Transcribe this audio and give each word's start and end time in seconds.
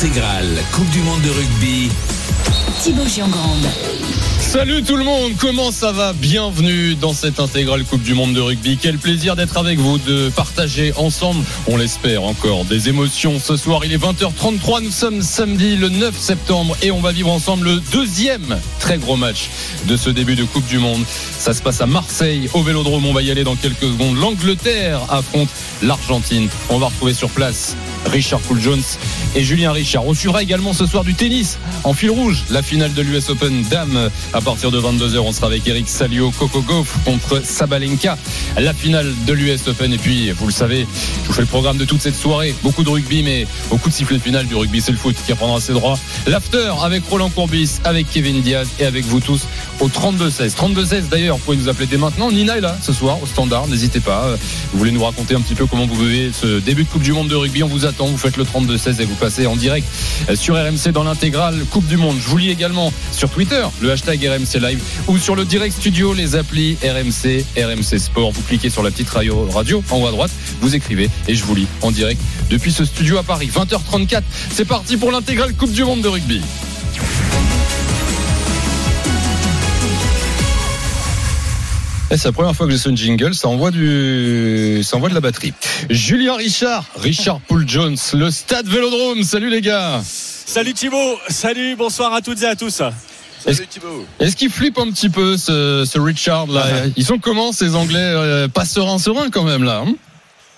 Intégrale 0.00 0.56
Coupe 0.72 0.88
du 0.88 1.02
Monde 1.02 1.20
de 1.20 1.28
rugby. 1.28 1.90
Thibaut 2.80 3.06
Giangrande. 3.06 3.66
Salut 4.38 4.82
tout 4.82 4.96
le 4.96 5.04
monde, 5.04 5.32
comment 5.38 5.70
ça 5.70 5.92
va? 5.92 6.14
Bienvenue 6.14 6.94
dans 6.94 7.12
cette 7.12 7.38
intégrale 7.38 7.84
Coupe 7.84 8.02
du 8.02 8.14
Monde 8.14 8.32
de 8.32 8.40
rugby. 8.40 8.78
Quel 8.80 8.96
plaisir 8.96 9.36
d'être 9.36 9.58
avec 9.58 9.78
vous, 9.78 9.98
de 9.98 10.30
partager 10.30 10.94
ensemble, 10.96 11.44
on 11.66 11.76
l'espère 11.76 12.22
encore, 12.22 12.64
des 12.64 12.88
émotions. 12.88 13.38
Ce 13.38 13.58
soir, 13.58 13.84
il 13.84 13.92
est 13.92 14.02
20h33, 14.02 14.84
nous 14.84 14.90
sommes 14.90 15.20
samedi 15.20 15.76
le 15.76 15.90
9 15.90 16.18
septembre 16.18 16.78
et 16.80 16.90
on 16.90 17.00
va 17.00 17.12
vivre 17.12 17.30
ensemble 17.30 17.66
le 17.66 17.80
deuxième 17.92 18.58
très 18.78 18.96
gros 18.96 19.16
match 19.16 19.50
de 19.86 19.98
ce 19.98 20.08
début 20.08 20.34
de 20.34 20.44
Coupe 20.44 20.66
du 20.66 20.78
Monde. 20.78 21.04
Ça 21.38 21.52
se 21.52 21.60
passe 21.60 21.82
à 21.82 21.86
Marseille, 21.86 22.48
au 22.54 22.62
Vélodrome, 22.62 23.04
on 23.04 23.12
va 23.12 23.20
y 23.20 23.30
aller 23.30 23.44
dans 23.44 23.56
quelques 23.56 23.82
secondes. 23.82 24.16
L'Angleterre 24.16 25.02
affronte 25.10 25.50
l'Argentine. 25.82 26.48
On 26.70 26.78
va 26.78 26.86
retrouver 26.86 27.12
sur 27.12 27.28
place 27.28 27.76
Richard 28.06 28.40
Poul 28.40 28.60
Jones 28.60 28.82
et 29.34 29.44
Julien 29.44 29.72
Richard. 29.72 30.06
On 30.06 30.14
suivra 30.14 30.42
également 30.42 30.72
ce 30.72 30.86
soir 30.86 31.04
du 31.04 31.14
tennis 31.14 31.58
en 31.84 31.94
fil 31.94 32.10
rouge, 32.10 32.44
la 32.50 32.62
finale 32.62 32.92
de 32.92 33.02
l'US 33.02 33.28
Open 33.30 33.62
Dame 33.70 34.10
à 34.32 34.40
partir 34.40 34.70
de 34.70 34.80
22h. 34.80 35.18
On 35.18 35.32
sera 35.32 35.46
avec 35.46 35.66
Eric 35.66 35.88
Salio, 35.88 36.30
Coco 36.30 36.62
Gauff 36.62 36.96
contre 37.04 37.44
Sabalenka, 37.44 38.18
la 38.58 38.74
finale 38.74 39.12
de 39.26 39.32
l'US 39.32 39.68
Open. 39.68 39.92
Et 39.92 39.98
puis, 39.98 40.30
vous 40.30 40.46
le 40.46 40.52
savez, 40.52 40.86
je 41.22 41.28
vous 41.28 41.32
fais 41.32 41.42
le 41.42 41.46
programme 41.46 41.76
de 41.76 41.84
toute 41.84 42.00
cette 42.00 42.16
soirée. 42.16 42.54
Beaucoup 42.62 42.82
de 42.82 42.90
rugby, 42.90 43.22
mais 43.22 43.46
beaucoup 43.68 43.88
de 43.88 43.94
sifflets 43.94 44.18
final 44.18 44.46
du 44.46 44.54
rugby. 44.54 44.80
C'est 44.80 44.92
le 44.92 44.98
foot 44.98 45.16
qui 45.24 45.32
reprendra 45.32 45.60
ses 45.60 45.72
droits. 45.72 45.98
L'after 46.26 46.72
avec 46.82 47.02
Roland 47.08 47.30
Courbis, 47.30 47.78
avec 47.84 48.10
Kevin 48.10 48.40
Diaz 48.42 48.68
et 48.78 48.84
avec 48.84 49.04
vous 49.04 49.20
tous 49.20 49.42
au 49.80 49.88
32-16. 49.88 50.54
32-16 50.54 51.08
d'ailleurs, 51.08 51.36
vous 51.36 51.44
pouvez 51.44 51.56
nous 51.56 51.68
appeler 51.68 51.86
dès 51.86 51.96
maintenant. 51.96 52.30
Nina 52.30 52.58
est 52.58 52.60
là 52.60 52.76
ce 52.82 52.92
soir 52.92 53.22
au 53.22 53.26
standard, 53.26 53.66
n'hésitez 53.68 54.00
pas. 54.00 54.36
Vous 54.72 54.78
voulez 54.78 54.92
nous 54.92 55.04
raconter 55.04 55.34
un 55.34 55.40
petit 55.40 55.54
peu 55.54 55.66
comment 55.66 55.86
vous 55.86 55.94
vivez 55.94 56.30
ce 56.32 56.60
début 56.60 56.84
de 56.84 56.88
Coupe 56.88 57.02
du 57.02 57.12
Monde 57.12 57.28
de 57.28 57.36
rugby. 57.36 57.62
Attend, 57.90 58.06
vous 58.06 58.16
faites 58.16 58.36
le 58.36 58.44
32-16 58.44 59.00
et 59.00 59.04
vous 59.04 59.14
passez 59.14 59.46
en 59.46 59.56
direct 59.56 59.86
sur 60.34 60.54
RMC 60.54 60.92
dans 60.92 61.04
l'intégrale 61.04 61.56
Coupe 61.70 61.86
du 61.86 61.96
Monde. 61.96 62.16
Je 62.20 62.28
vous 62.28 62.38
lis 62.38 62.50
également 62.50 62.92
sur 63.12 63.28
Twitter 63.28 63.62
le 63.80 63.90
hashtag 63.90 64.24
RMC 64.24 64.60
Live 64.60 64.80
ou 65.08 65.18
sur 65.18 65.36
le 65.36 65.44
direct 65.44 65.76
studio 65.76 66.14
les 66.14 66.36
applis 66.36 66.78
RMC, 66.82 67.44
RMC 67.56 67.98
Sport. 67.98 68.32
Vous 68.32 68.42
cliquez 68.42 68.70
sur 68.70 68.82
la 68.82 68.90
petite 68.90 69.10
radio, 69.10 69.48
radio 69.50 69.82
en 69.90 69.98
haut 69.98 70.06
à 70.06 70.10
droite, 70.10 70.30
vous 70.60 70.74
écrivez 70.74 71.10
et 71.28 71.34
je 71.34 71.44
vous 71.44 71.54
lis 71.54 71.66
en 71.82 71.90
direct 71.90 72.20
depuis 72.48 72.72
ce 72.72 72.84
studio 72.84 73.18
à 73.18 73.22
Paris. 73.22 73.50
20h34, 73.52 74.22
c'est 74.52 74.64
parti 74.64 74.96
pour 74.96 75.10
l'intégrale 75.10 75.54
Coupe 75.54 75.72
du 75.72 75.84
Monde 75.84 76.02
de 76.02 76.08
rugby. 76.08 76.40
C'est 82.16 82.24
la 82.28 82.32
première 82.32 82.56
fois 82.56 82.66
que 82.66 82.72
j'ai 82.72 82.78
son 82.78 82.94
jingle, 82.94 83.34
ça 83.34 83.48
envoie 83.48 83.70
du, 83.70 84.80
ça 84.82 84.96
envoie 84.96 85.08
de 85.08 85.14
la 85.14 85.20
batterie. 85.20 85.52
Julien 85.88 86.34
Richard, 86.34 86.84
Richard 86.96 87.40
Poul 87.48 87.68
Jones, 87.68 87.96
le 88.14 88.30
Stade 88.30 88.66
Vélodrome. 88.66 89.22
Salut 89.22 89.48
les 89.48 89.60
gars. 89.60 90.00
Salut 90.04 90.74
Thibaut, 90.74 91.18
salut, 91.28 91.76
bonsoir 91.76 92.12
à 92.12 92.20
toutes 92.20 92.42
et 92.42 92.46
à 92.46 92.56
tous. 92.56 92.82
Salut 93.38 93.66
Thibaut. 93.68 94.04
Est-ce 94.18 94.34
qu'il 94.34 94.50
flippe 94.50 94.78
un 94.78 94.90
petit 94.90 95.08
peu 95.08 95.36
ce, 95.36 95.84
ce 95.86 95.98
Richard 95.98 96.48
là 96.48 96.66
Ils 96.96 97.04
sont 97.04 97.18
comment 97.18 97.52
ces 97.52 97.74
Anglais 97.74 97.98
euh, 97.98 98.48
Pas 98.48 98.64
sereins, 98.64 98.98
sereins 98.98 99.30
quand 99.30 99.44
même 99.44 99.62
là. 99.62 99.84
Hein? 99.86 99.94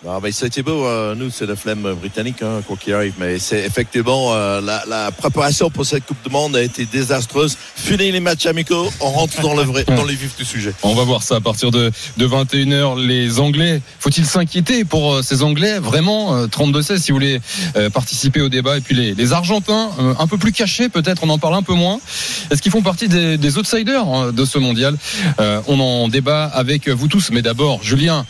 Ah, 0.08 0.19
ben, 0.20 0.33
c'est 0.33 0.50
Thibaut, 0.50 0.84
euh, 0.84 1.14
nous 1.14 1.31
c'est 1.31 1.47
la 1.47 1.55
flemme 1.55 1.95
britannique 1.95 2.42
hein, 2.42 2.61
quoi 2.67 2.77
qu'il 2.77 2.92
arrive, 2.92 3.14
mais 3.19 3.39
c'est 3.39 3.61
effectivement 3.61 4.34
euh, 4.34 4.61
la, 4.61 5.12
préparation 5.12 5.70
pour 5.70 5.86
cette 5.86 6.05
Coupe 6.06 6.20
du 6.25 6.31
Monde 6.31 6.56
a 6.56 6.62
été 6.62 6.86
désastreuse. 6.86 7.56
Finir 7.77 8.12
les 8.12 8.19
matchs 8.19 8.47
amicaux, 8.47 8.91
on 8.98 9.11
rentre 9.11 9.41
dans 9.41 9.55
le 9.55 9.62
vrai, 9.62 9.84
dans 9.84 10.05
les 10.05 10.17
vifs 10.17 10.36
du 10.36 10.45
sujet. 10.45 10.75
On 10.83 10.95
va 10.95 11.05
voir 11.05 11.23
ça 11.23 11.36
à 11.36 11.41
partir 11.41 11.70
de, 11.70 11.92
de 12.17 12.27
21h. 12.27 13.00
Les 13.00 13.39
Anglais, 13.39 13.80
faut-il 14.00 14.27
s'inquiéter 14.27 14.84
pour 14.84 15.14
euh, 15.14 15.23
ces 15.23 15.45
Anglais? 15.45 15.78
Vraiment, 15.78 16.47
32-16 16.47 16.98
si 16.98 17.12
vous 17.12 17.19
voulez 17.19 17.41
participer 17.92 18.41
au 18.41 18.48
débat. 18.48 18.78
Et 18.78 18.80
puis 18.80 18.97
les, 18.97 19.14
les 19.14 19.33
Argentins, 19.33 19.91
un 20.19 20.27
peu 20.27 20.36
plus 20.36 20.50
cachés 20.50 20.89
peut-être, 20.89 21.23
on 21.23 21.28
en 21.28 21.39
parle 21.39 21.55
un 21.55 21.62
peu 21.62 21.75
moins. 21.75 22.00
Est-ce 22.50 22.61
qu'ils 22.61 22.73
font 22.73 22.83
partie 22.83 23.06
des, 23.06 23.58
outsiders 23.58 24.08
hein, 24.08 24.33
de 24.33 24.45
ce 24.45 24.58
mondial? 24.58 24.97
On 25.39 25.79
en 25.79 26.08
débat 26.08 26.46
avec 26.46 26.89
vous 26.89 27.07
tous. 27.07 27.30
Mais 27.30 27.42
d'abord, 27.42 27.85
Julien, 27.85 28.27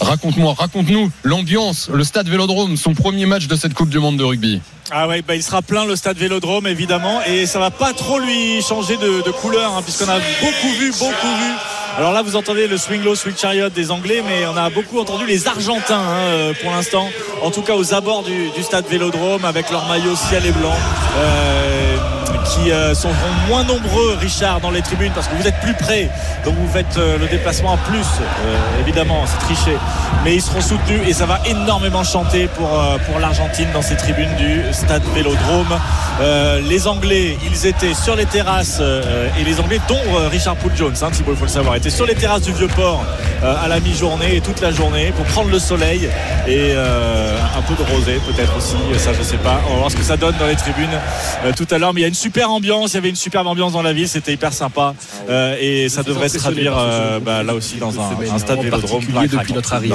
raconte-moi, 0.00 0.54
raconte-nous 0.58 1.03
l'ambiance, 1.22 1.90
le 1.92 2.04
stade 2.04 2.28
Vélodrome, 2.28 2.76
son 2.76 2.94
premier 2.94 3.26
match 3.26 3.46
de 3.46 3.56
cette 3.56 3.74
Coupe 3.74 3.88
du 3.88 3.98
Monde 3.98 4.16
de 4.16 4.24
rugby. 4.24 4.60
Ah 4.90 5.08
ouais, 5.08 5.22
bah 5.22 5.34
il 5.34 5.42
sera 5.42 5.62
plein 5.62 5.86
le 5.86 5.96
stade 5.96 6.18
Vélodrome 6.18 6.66
évidemment 6.66 7.20
et 7.26 7.46
ça 7.46 7.58
va 7.58 7.70
pas 7.70 7.92
trop 7.92 8.18
lui 8.18 8.60
changer 8.62 8.96
de, 8.96 9.30
couleur 9.30 9.74
hein, 9.74 9.82
puisqu'on 9.82 10.08
a 10.08 10.18
beaucoup 10.18 10.74
vu, 10.78 10.90
beaucoup 10.90 11.34
vu. 11.38 11.52
Alors 11.96 12.12
là 12.12 12.22
vous 12.22 12.36
entendez 12.36 12.66
le 12.66 12.76
swing 12.76 13.02
low, 13.02 13.14
swing 13.14 13.34
chariot 13.36 13.70
des 13.70 13.90
Anglais 13.90 14.22
mais 14.26 14.46
on 14.46 14.56
a 14.56 14.68
beaucoup 14.68 14.98
entendu 14.98 15.26
les 15.26 15.48
Argentins 15.48 15.96
hein, 15.96 16.28
euh, 16.28 16.52
pour 16.60 16.70
l'instant, 16.70 17.08
en 17.42 17.50
tout 17.50 17.62
cas 17.62 17.76
aux 17.76 17.94
abords 17.94 18.24
du, 18.24 18.50
du, 18.50 18.62
stade 18.62 18.86
Vélodrome 18.86 19.44
avec 19.44 19.70
leur 19.70 19.86
maillot 19.86 20.16
ciel 20.16 20.44
et 20.44 20.52
blanc. 20.52 20.76
Euh, 21.16 22.13
qui 22.44 22.70
euh, 22.70 22.94
sont 22.94 23.10
moins 23.48 23.64
nombreux, 23.64 24.16
Richard, 24.20 24.60
dans 24.60 24.70
les 24.70 24.82
tribunes 24.82 25.12
parce 25.14 25.28
que 25.28 25.34
vous 25.34 25.46
êtes 25.46 25.58
plus 25.60 25.74
près. 25.74 26.08
Donc 26.44 26.54
vous 26.54 26.68
faites 26.68 26.96
euh, 26.98 27.18
le 27.18 27.26
déplacement 27.26 27.72
en 27.72 27.76
plus. 27.76 27.98
Euh, 28.00 28.80
évidemment, 28.80 29.24
c'est 29.26 29.38
triché. 29.38 29.76
Mais 30.24 30.34
ils 30.34 30.42
seront 30.42 30.60
soutenus 30.60 31.00
et 31.06 31.12
ça 31.12 31.26
va 31.26 31.40
énormément 31.46 32.04
chanter 32.04 32.48
pour, 32.48 32.68
pour 33.06 33.18
l'Argentine 33.20 33.68
dans 33.72 33.82
ces 33.82 33.96
tribunes 33.96 34.34
du 34.36 34.62
stade 34.72 35.02
Vélodrome. 35.14 35.78
les 36.68 36.86
Anglais, 36.86 37.36
ils 37.44 37.66
étaient 37.66 37.92
sur 37.94 38.16
les 38.16 38.24
terrasses 38.24 38.80
et 39.38 39.44
les 39.44 39.60
Anglais, 39.60 39.80
dont 39.86 40.00
Richard 40.30 40.56
Poole 40.56 40.74
Jones, 40.74 40.94
hein, 41.02 41.08
il 41.12 41.36
faut 41.36 41.44
le 41.44 41.48
savoir, 41.48 41.76
étaient 41.76 41.90
sur 41.90 42.06
les 42.06 42.14
terrasses 42.14 42.42
du 42.42 42.52
Vieux-Port 42.52 43.04
à 43.42 43.68
la 43.68 43.80
mi-journée 43.80 44.36
et 44.36 44.40
toute 44.40 44.62
la 44.62 44.70
journée 44.70 45.12
pour 45.14 45.26
prendre 45.26 45.50
le 45.50 45.58
soleil 45.58 46.08
et 46.48 46.72
un 46.74 47.62
peu 47.62 47.74
de 47.74 47.90
rosé 47.90 48.18
peut-être 48.26 48.56
aussi. 48.56 48.76
Ça, 48.96 49.12
je 49.12 49.22
sais 49.22 49.36
pas. 49.36 49.60
On 49.68 49.74
va 49.74 49.78
voir 49.80 49.90
ce 49.90 49.96
que 49.96 50.02
ça 50.02 50.16
donne 50.16 50.36
dans 50.38 50.46
les 50.46 50.56
tribunes 50.56 50.98
tout 51.54 51.66
à 51.70 51.78
l'heure. 51.78 51.92
Mais 51.92 52.00
il 52.00 52.04
y 52.04 52.06
a 52.06 52.08
une 52.08 52.14
super 52.24 52.50
ambiance, 52.50 52.92
il 52.92 52.94
y 52.94 52.98
avait 52.98 53.10
une 53.10 53.16
superbe 53.16 53.46
ambiance 53.46 53.74
dans 53.74 53.82
la 53.82 53.92
ville, 53.92 54.08
c'était 54.08 54.32
hyper 54.32 54.54
sympa. 54.54 54.94
Euh, 55.28 55.58
et 55.60 55.90
ça 55.90 56.02
devrait 56.02 56.30
se 56.30 56.38
traduire 56.38 56.74
euh, 56.78 57.20
bah, 57.20 57.42
là 57.42 57.54
aussi 57.54 57.76
dans 57.76 58.00
un, 58.00 58.16
un 58.34 58.38
stade 58.38 58.60
vélodrome 58.62 59.04
depuis 59.30 59.52
notre 59.52 59.74
arrivée. 59.74 59.94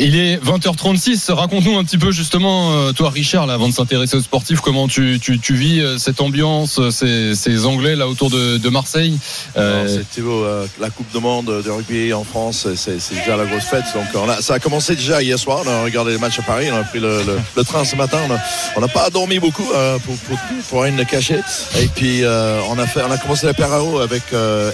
Il 0.00 0.16
est 0.16 0.36
20h36. 0.36 1.32
Raconte-nous 1.32 1.76
un 1.76 1.82
petit 1.82 1.98
peu 1.98 2.12
justement, 2.12 2.72
euh, 2.72 2.92
toi 2.92 3.10
Richard, 3.10 3.50
avant 3.50 3.68
de 3.68 3.74
s'intéresser 3.74 4.16
aux 4.16 4.20
sportifs, 4.20 4.60
comment 4.60 4.86
tu, 4.86 5.18
vis 5.50 5.80
euh, 5.80 5.98
cette 5.98 6.20
ambiance, 6.20 6.78
euh, 6.78 6.90
ces, 6.90 7.66
Anglais 7.66 7.96
là 7.96 8.06
autour 8.06 8.30
de, 8.30 8.58
de 8.58 8.68
Marseille. 8.68 9.18
Euh, 9.56 9.98
la 10.80 10.90
Coupe 10.90 11.10
du 11.12 11.20
Monde 11.20 11.62
de 11.64 11.70
rugby 11.70 12.12
en 12.12 12.22
France, 12.22 12.68
c'est 12.76 13.14
déjà 13.14 13.36
la 13.36 13.44
grosse 13.44 13.64
fête. 13.64 13.84
Donc 13.94 14.06
on 14.14 14.40
ça 14.40 14.54
a 14.54 14.58
commencé 14.60 14.94
déjà 14.94 15.20
hier 15.20 15.38
soir. 15.38 15.62
On 15.66 15.68
a 15.68 15.82
regardé 15.82 16.12
les 16.12 16.18
matchs 16.18 16.38
à 16.38 16.42
Paris, 16.42 16.68
on 16.72 16.76
a 16.76 16.84
pris 16.84 17.00
le, 17.00 17.64
train 17.64 17.84
ce 17.84 17.96
matin. 17.96 18.18
On 18.76 18.80
n'a 18.80 18.88
pas 18.88 19.10
dormi 19.10 19.40
beaucoup 19.40 19.66
pour, 20.04 20.16
pour, 20.16 20.38
pour, 20.68 20.84
de 20.84 21.04
cacher. 21.04 21.40
Et 21.80 21.88
puis 21.88 22.22
on 22.24 22.78
a 22.78 22.86
fait, 22.86 23.02
on 23.02 23.10
a 23.10 23.18
commencé 23.18 23.48
avec 23.48 24.22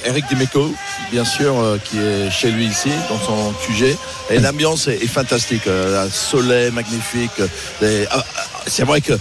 Eric 0.04 0.24
Dimeco, 0.28 0.74
bien 1.10 1.24
sûr, 1.24 1.78
qui 1.84 1.96
est 1.98 2.30
chez 2.30 2.50
lui 2.50 2.66
ici, 2.66 2.90
dans 3.08 3.18
son 3.18 3.52
QG. 3.66 3.96
Et 4.30 4.38
l'ambiance 4.38 4.88
est 4.88 5.13
fantastique. 5.14 5.66
Euh, 5.66 6.08
soleil 6.10 6.70
magnifique. 6.72 7.30
Les, 7.80 8.06
ah, 8.10 8.24
c'est 8.66 8.84
vrai 8.84 9.00
que 9.00 9.12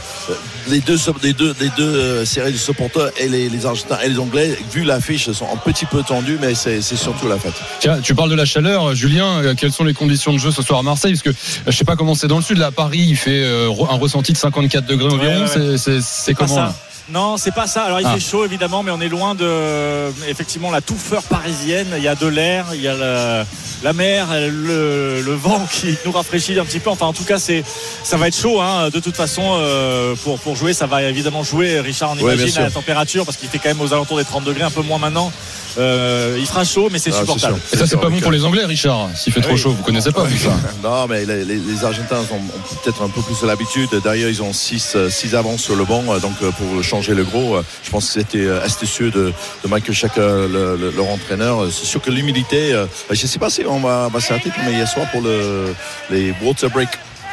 les 0.67 0.79
deux, 0.79 0.97
les 1.21 1.33
deux, 1.33 1.53
les 1.59 1.69
deux 1.77 2.25
séries 2.25 2.51
de 2.51 2.57
supporters 2.57 3.11
et 3.17 3.27
les, 3.27 3.47
les, 3.49 3.65
Argentins 3.65 3.99
et 4.03 4.09
les 4.09 4.19
Anglais, 4.19 4.57
vu 4.71 4.83
l'affiche, 4.83 5.31
sont 5.31 5.47
un 5.53 5.57
petit 5.57 5.85
peu 5.85 6.01
tendus, 6.01 6.37
mais 6.41 6.55
c'est, 6.55 6.81
c'est 6.81 6.95
surtout 6.95 7.27
la 7.27 7.37
fête. 7.37 7.53
Tiens, 7.79 7.99
tu 8.01 8.15
parles 8.15 8.31
de 8.31 8.35
la 8.35 8.45
chaleur, 8.45 8.95
Julien. 8.95 9.53
Quelles 9.55 9.71
sont 9.71 9.83
les 9.83 9.93
conditions 9.93 10.33
de 10.33 10.39
jeu 10.39 10.51
ce 10.51 10.63
soir 10.63 10.79
à 10.79 10.83
Marseille? 10.83 11.13
Parce 11.13 11.21
que 11.21 11.41
je 11.67 11.77
sais 11.77 11.85
pas 11.85 11.95
comment 11.95 12.15
c'est 12.15 12.27
dans 12.27 12.37
le 12.37 12.43
sud. 12.43 12.57
Là, 12.57 12.67
à 12.67 12.71
Paris, 12.71 13.05
il 13.07 13.15
fait 13.15 13.45
un 13.45 13.97
ressenti 13.97 14.33
de 14.33 14.37
54 14.37 14.85
degrés 14.85 15.13
environ. 15.13 15.35
Ouais, 15.35 15.41
ouais. 15.41 15.47
C'est, 15.47 15.77
c'est, 15.77 16.01
c'est 16.01 16.33
comment 16.33 16.55
là? 16.55 16.75
Non, 17.09 17.37
c'est 17.37 17.53
pas 17.53 17.67
ça. 17.67 17.83
Alors 17.83 17.99
il 17.99 18.07
ah. 18.07 18.13
fait 18.13 18.19
chaud 18.19 18.45
évidemment, 18.45 18.81
mais 18.81 18.91
on 18.91 19.01
est 19.01 19.09
loin 19.09 19.35
de 19.35 20.09
effectivement 20.29 20.71
la 20.71 20.81
touffeur 20.81 21.23
parisienne. 21.23 21.87
Il 21.97 22.03
y 22.03 22.07
a 22.07 22.15
de 22.15 22.27
l'air, 22.27 22.67
il 22.73 22.81
y 22.81 22.87
a 22.87 22.93
la, 22.95 23.45
la 23.83 23.93
mer, 23.93 24.27
le, 24.31 25.21
le, 25.21 25.33
vent 25.33 25.61
qui 25.69 25.97
nous 26.05 26.11
rafraîchit 26.11 26.57
un 26.59 26.65
petit 26.65 26.79
peu. 26.79 26.89
Enfin, 26.89 27.07
en 27.07 27.13
tout 27.13 27.25
cas, 27.25 27.39
c'est 27.39 27.63
ça 28.03 28.15
va 28.15 28.29
être 28.29 28.37
chaud. 28.37 28.61
Hein. 28.61 28.89
De 28.89 28.99
toute 28.99 29.17
façon, 29.17 29.41
euh, 29.43 30.15
pour 30.23 30.39
pour 30.39 30.55
jouer, 30.55 30.73
ça 30.73 30.85
va 30.85 31.03
évidemment 31.03 31.43
jouer. 31.43 31.81
Richard, 31.81 32.11
on 32.11 32.17
imagine 32.17 32.45
ouais, 32.45 32.57
à 32.57 32.61
la 32.61 32.71
température 32.71 33.25
parce 33.25 33.35
qu'il 33.35 33.49
fait 33.49 33.59
quand 33.59 33.69
même 33.69 33.81
aux 33.81 33.93
alentours 33.93 34.17
des 34.17 34.25
30 34.25 34.45
degrés, 34.45 34.63
un 34.63 34.71
peu 34.71 34.81
moins 34.81 34.97
maintenant. 34.97 35.31
Euh, 35.77 36.37
il 36.39 36.45
fera 36.45 36.63
chaud, 36.63 36.89
mais 36.91 36.99
c'est 36.99 37.11
ah, 37.13 37.19
supportable. 37.19 37.59
Et 37.73 37.77
ça, 37.77 37.87
c'est 37.87 37.97
pas 37.97 38.09
bon 38.09 38.19
pour 38.19 38.31
les 38.31 38.45
Anglais, 38.45 38.63
Richard. 38.63 39.09
S'il 39.15 39.33
fait 39.33 39.41
trop 39.41 39.57
chaud, 39.57 39.71
vous 39.71 39.83
connaissez 39.83 40.11
pas 40.11 40.25
ça. 40.29 40.51
Non, 40.83 41.07
mais 41.07 41.25
les, 41.25 41.43
les, 41.43 41.55
les 41.55 41.83
Argentins 41.83 42.19
ont, 42.31 42.35
ont 42.35 42.75
peut-être 42.83 43.01
un 43.01 43.09
peu 43.09 43.21
plus 43.21 43.41
de 43.41 43.47
l'habitude. 43.47 43.89
D'ailleurs, 44.03 44.29
ils 44.29 44.43
ont 44.43 44.53
6 44.53 44.97
six 45.09 45.35
avances 45.35 45.61
sur 45.61 45.75
le 45.75 45.83
banc, 45.83 46.03
donc 46.19 46.35
pour 46.37 46.83
changer 46.93 47.15
le 47.15 47.23
gros, 47.23 47.57
je 47.83 47.89
pense 47.89 48.05
que 48.05 48.13
c'était 48.19 48.47
astucieux 48.47 49.09
de, 49.09 49.33
de 49.63 49.67
Michael 49.67 49.95
Chaka, 49.95 50.21
le, 50.21 50.77
le, 50.79 50.91
leur 50.95 51.09
entraîneur. 51.09 51.65
C'est 51.71 51.85
sûr 51.85 52.01
que 52.01 52.11
l'humidité, 52.11 52.61
je 53.09 53.25
sais 53.25 53.39
pas 53.39 53.49
si 53.49 53.65
on 53.65 53.79
va, 53.79 54.09
va 54.13 54.19
s'arrêter, 54.19 54.51
mais 54.63 54.73
hier 54.73 54.87
soir 54.87 55.09
pour 55.11 55.21
le, 55.21 55.73
les 56.11 56.33
water 56.43 56.69
break 56.69 56.89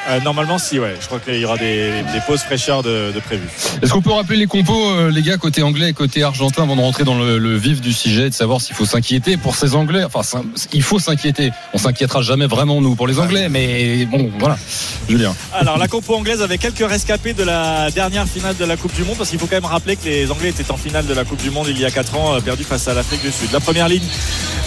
Euh, 0.09 0.19
normalement, 0.21 0.59
si, 0.59 0.79
ouais. 0.79 0.97
Je 1.01 1.07
crois 1.07 1.21
qu'il 1.21 1.37
y 1.37 1.45
aura 1.45 1.57
des, 1.59 2.03
des 2.13 2.21
pauses 2.27 2.41
fraîcheurs 2.41 2.83
de, 2.83 3.13
de 3.15 3.21
prévues. 3.21 3.49
Est-ce 3.83 3.93
qu'on 3.93 4.01
peut 4.03 4.13
rappeler 4.13 4.37
les 4.37 4.47
compos, 4.47 4.91
euh, 4.91 5.11
les 5.11 5.23
gars, 5.23 5.37
côté 5.37 5.63
anglais 5.63 5.91
et 5.91 5.93
côté 5.93 6.23
argentin, 6.23 6.63
avant 6.63 6.77
de 6.77 6.81
rentrer 6.81 7.05
dans 7.05 7.19
le, 7.19 7.39
le 7.39 7.57
vif 7.57 7.81
du 7.81 7.93
sujet, 7.93 8.31
de 8.31 8.35
savoir 8.35 8.61
s'il 8.61 8.75
faut 8.75 8.87
s'inquiéter 8.87 9.37
pour 9.37 9.57
ces 9.57 9.75
Anglais? 9.75 10.03
Enfin, 10.05 10.23
il 10.73 10.83
faut 10.83 10.99
s'inquiéter. 10.99 11.53
On 11.75 11.79
s'inquiétera 11.79 12.23
jamais 12.23 12.47
vraiment, 12.47 12.81
nous, 12.81 12.95
pour 12.97 13.07
les 13.07 13.19
Anglais, 13.19 13.49
mais 13.49 14.07
bon, 14.07 14.31
voilà. 14.39 14.57
Julien. 15.09 15.35
Alors, 15.53 15.77
la 15.79 15.89
compo 15.89 16.15
anglaise 16.15 16.43
avait 16.43 16.59
quelques 16.59 16.89
rescapés 16.89 17.35
de 17.35 17.43
la 17.43 17.91
dernière 17.91 18.27
finale 18.27 18.57
de 18.57 18.65
la 18.65 18.77
Coupe 18.77 18.95
du 18.95 19.05
Monde, 19.05 19.17
parce 19.19 19.31
qu'il 19.31 19.39
faut 19.39 19.47
quand 19.47 19.57
même 19.57 19.65
rappeler 19.65 19.97
que 19.97 20.05
les 20.07 20.31
Anglais 20.31 20.49
étaient 20.49 20.71
en 20.71 20.77
finale 20.77 21.07
de 21.07 21.15
la 21.15 21.25
Coupe 21.25 21.43
du 21.43 21.51
Monde 21.51 21.67
il 21.69 21.79
y 21.79 21.85
a 21.85 21.91
4 21.91 22.17
ans, 22.17 22.35
euh, 22.35 22.41
perdu 22.41 22.65
face 22.65 22.89
à 22.89 22.95
l'Afrique 22.95 23.23
du 23.23 23.31
Sud. 23.31 23.53
La 23.53 23.61
première 23.61 23.89
ligne, 23.89 24.03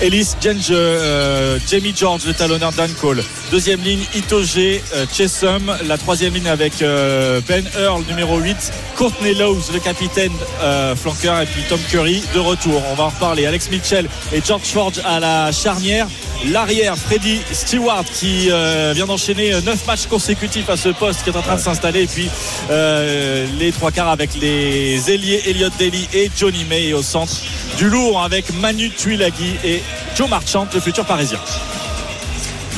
Ellis 0.04 0.36
Genge, 0.42 0.68
euh, 0.70 1.58
Jamie 1.66 1.94
George, 1.96 2.26
le 2.28 2.34
talonneur 2.34 2.74
Dan 2.74 2.92
Cole. 3.00 3.24
Deuxième 3.52 3.80
ligne, 3.80 4.02
Itoge, 4.14 4.58
euh, 4.58 5.06
Chessum. 5.10 5.74
La 5.88 5.98
troisième 5.98 6.34
ligne 6.34 6.50
avec 6.50 6.82
euh, 6.82 7.40
Ben 7.48 7.64
Earl, 7.80 8.04
numéro 8.10 8.38
8. 8.38 8.74
Courtney 8.98 9.34
Lowes, 9.34 9.72
le 9.72 9.80
capitaine 9.80 10.34
euh, 10.62 10.94
flanqueur. 10.98 11.40
Et 11.40 11.46
puis 11.46 11.64
Tom 11.70 11.80
Curry, 11.90 12.22
de 12.34 12.40
retour. 12.40 12.84
On 12.92 12.96
va 12.96 13.06
en 13.06 13.10
reparler. 13.10 13.46
Alex 13.46 13.70
Mitchell 13.70 14.10
et 14.34 14.42
George 14.46 14.66
Forge 14.66 15.00
à 15.06 15.22
la 15.22 15.54
charnière. 15.54 16.08
L'arrière, 16.52 16.98
Freddy 16.98 17.40
Stewart, 17.54 18.04
qui 18.04 18.50
euh, 18.52 18.92
vient 18.94 19.06
d'enchaîner 19.06 19.54
9 19.62 19.88
matchs 19.88 20.08
consécutifs 20.08 20.70
à 20.70 20.76
ce 20.76 20.90
poste, 20.90 21.24
qui 21.24 21.30
est 21.30 21.38
en 21.38 21.42
train 21.42 21.56
de 21.56 21.62
s'installer. 21.62 22.02
Et 22.02 22.08
puis 22.08 22.30
euh, 22.70 23.46
les 23.58 23.72
trois 23.72 23.92
quarts 23.92 24.10
avec 24.10 24.32
les 24.36 25.10
ailiers 25.10 25.44
Elliott 25.48 25.72
Daly 25.80 26.10
et 26.14 26.30
Johnny 26.36 26.66
May. 26.66 26.88
Et 26.88 26.94
au 26.94 27.02
centre 27.02 27.34
du 27.78 27.90
lourd 27.90 28.22
avec 28.22 28.54
Manu 28.54 28.90
Tuilagi 28.92 29.56
et 29.64 29.82
Joe 30.16 30.28
Marchant, 30.28 30.68
le 30.74 30.80
futur 30.80 31.06
parisien. 31.06 31.40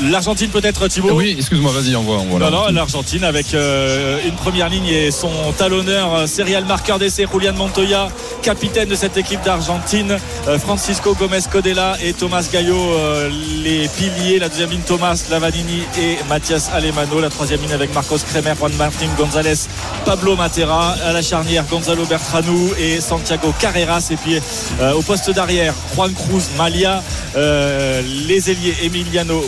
L'Argentine 0.04 0.50
peut-être 0.50 0.88
Thibaut 0.88 1.12
Oui, 1.14 1.36
excuse-moi, 1.38 1.72
vas-y, 1.72 1.96
envoie. 1.96 2.18
envoie 2.18 2.40
non, 2.40 2.52
non, 2.52 2.68
l'Argentine 2.70 3.24
avec 3.24 3.54
euh, 3.54 4.20
une 4.26 4.36
première 4.36 4.70
ligne 4.70 4.88
et 4.88 5.10
son 5.12 5.32
talonneur, 5.58 6.14
euh, 6.14 6.28
serial 6.28 6.66
marqueur 6.66 7.00
d'essai, 7.00 7.26
Julian 7.32 7.54
Montoya, 7.54 8.10
capitaine 8.42 8.90
de 8.90 8.96
cette 8.96 9.16
équipe 9.18 9.42
d'Argentine, 9.44 10.18
euh, 10.48 10.60
Francisco 10.60 11.16
Gomez 11.16 11.40
Codella 11.52 11.96
et 12.04 12.14
Thomas 12.14 12.48
Gaillot, 12.52 12.76
euh, 12.76 13.30
les 13.64 13.88
piliers. 13.88 14.40
La 14.40 14.50
deuxième 14.50 14.70
ligne, 14.72 14.82
Thomas 14.86 15.24
Lavanini 15.30 15.84
et 15.98 16.18
Mathias 16.28 16.70
Alemano. 16.74 17.20
La 17.22 17.30
troisième 17.30 17.62
ligne 17.62 17.74
avec 17.74 17.94
Marcos 17.94 18.18
Kremer, 18.30 18.54
Juan 18.60 18.74
Martin 18.74 19.08
González, 19.18 19.68
Pablo 20.06 20.36
Matera. 20.36 20.96
À 21.06 21.14
la 21.14 21.22
charnière, 21.22 21.64
Gonzalo 21.72 22.06
Bertranou 22.06 22.72
et 22.78 23.00
Santiago 23.00 23.54
Carreras. 23.60 24.10
Et 24.12 24.18
puis 24.18 24.40
euh, 24.82 24.94
au 24.94 25.02
poste 25.02 25.30
d'arrière, 25.32 25.74
Juan 25.96 26.14
Cruz, 26.14 26.44
Malia, 26.58 27.02
euh, 27.36 28.02
les 28.28 28.52
ailiers 28.52 28.76
Emiliano 28.84 29.46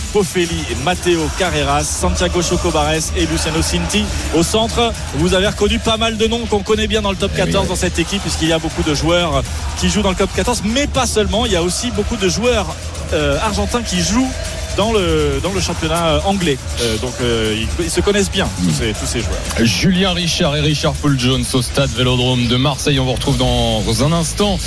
Matteo 0.83 1.27
Carreras, 1.39 1.83
Santiago 1.83 2.41
Chocobares 2.41 3.11
et 3.15 3.25
Luciano 3.25 3.61
Cinti. 3.61 4.03
Au 4.35 4.43
centre, 4.43 4.93
vous 5.15 5.33
avez 5.33 5.47
reconnu 5.47 5.79
pas 5.79 5.97
mal 5.97 6.17
de 6.17 6.27
noms 6.27 6.45
qu'on 6.45 6.61
connaît 6.61 6.87
bien 6.87 7.01
dans 7.01 7.09
le 7.09 7.17
top 7.17 7.33
14 7.35 7.67
dans 7.67 7.75
cette 7.75 7.97
équipe, 7.97 8.21
puisqu'il 8.21 8.49
y 8.49 8.53
a 8.53 8.59
beaucoup 8.59 8.83
de 8.83 8.93
joueurs 8.93 9.43
qui 9.79 9.89
jouent 9.89 10.03
dans 10.03 10.11
le 10.11 10.15
top 10.15 10.29
14, 10.35 10.61
mais 10.65 10.85
pas 10.85 11.07
seulement. 11.07 11.45
Il 11.45 11.53
y 11.53 11.55
a 11.55 11.63
aussi 11.63 11.89
beaucoup 11.91 12.17
de 12.17 12.29
joueurs 12.29 12.67
euh, 13.13 13.39
argentins 13.41 13.81
qui 13.81 14.01
jouent 14.01 14.29
dans 14.77 14.93
le, 14.93 15.39
dans 15.41 15.51
le 15.51 15.59
championnat 15.59 16.07
euh, 16.07 16.19
anglais. 16.25 16.57
Euh, 16.81 16.97
donc 16.99 17.13
euh, 17.21 17.65
ils, 17.79 17.89
se 17.89 17.99
connaissent 17.99 18.31
bien, 18.31 18.47
tous 18.63 19.05
ces, 19.05 19.19
joueurs. 19.19 19.37
Julien 19.63 20.11
Richard 20.11 20.55
et 20.55 20.61
Richard 20.61 20.93
Paul 20.93 21.19
Jones 21.19 21.43
au 21.53 21.61
stade 21.61 21.89
Vélodrome 21.89 22.47
de 22.47 22.55
Marseille. 22.55 22.99
On 22.99 23.05
vous 23.05 23.13
retrouve 23.13 23.37
dans 23.37 24.03
un 24.03 24.13
instant. 24.13 24.59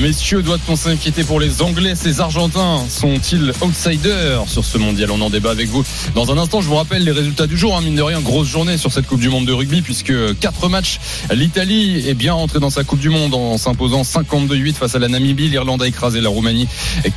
Messieurs, 0.00 0.42
doit-on 0.42 0.74
s'inquiéter 0.74 1.22
pour 1.22 1.38
les 1.38 1.60
Anglais? 1.60 1.94
Ces 1.94 2.20
Argentins 2.20 2.84
sont-ils 2.88 3.52
outsiders 3.60 4.44
sur 4.46 4.64
ce 4.64 4.78
mondial? 4.78 5.10
On 5.10 5.20
en 5.20 5.28
débat 5.28 5.50
avec 5.50 5.68
vous. 5.68 5.84
Dans 6.14 6.32
un 6.32 6.38
instant, 6.38 6.62
je 6.62 6.68
vous 6.68 6.76
rappelle 6.76 7.04
les 7.04 7.12
résultats 7.12 7.46
du 7.46 7.56
jour. 7.56 7.76
hein, 7.76 7.82
mine 7.82 7.96
de 7.96 8.02
rien, 8.02 8.20
grosse 8.20 8.48
journée 8.48 8.78
sur 8.78 8.90
cette 8.90 9.06
Coupe 9.06 9.20
du 9.20 9.28
Monde 9.28 9.46
de 9.46 9.52
rugby 9.52 9.82
puisque 9.82 10.14
quatre 10.40 10.68
matchs. 10.68 10.98
L'Italie 11.32 12.08
est 12.08 12.14
bien 12.14 12.32
rentrée 12.32 12.58
dans 12.58 12.70
sa 12.70 12.84
Coupe 12.84 13.00
du 13.00 13.10
Monde 13.10 13.34
en 13.34 13.58
s'imposant 13.58 14.02
52-8 14.02 14.74
face 14.74 14.94
à 14.94 14.98
la 14.98 15.08
Namibie. 15.08 15.48
L'Irlande 15.48 15.82
a 15.82 15.86
écrasé 15.86 16.22
la 16.22 16.30
Roumanie 16.30 16.68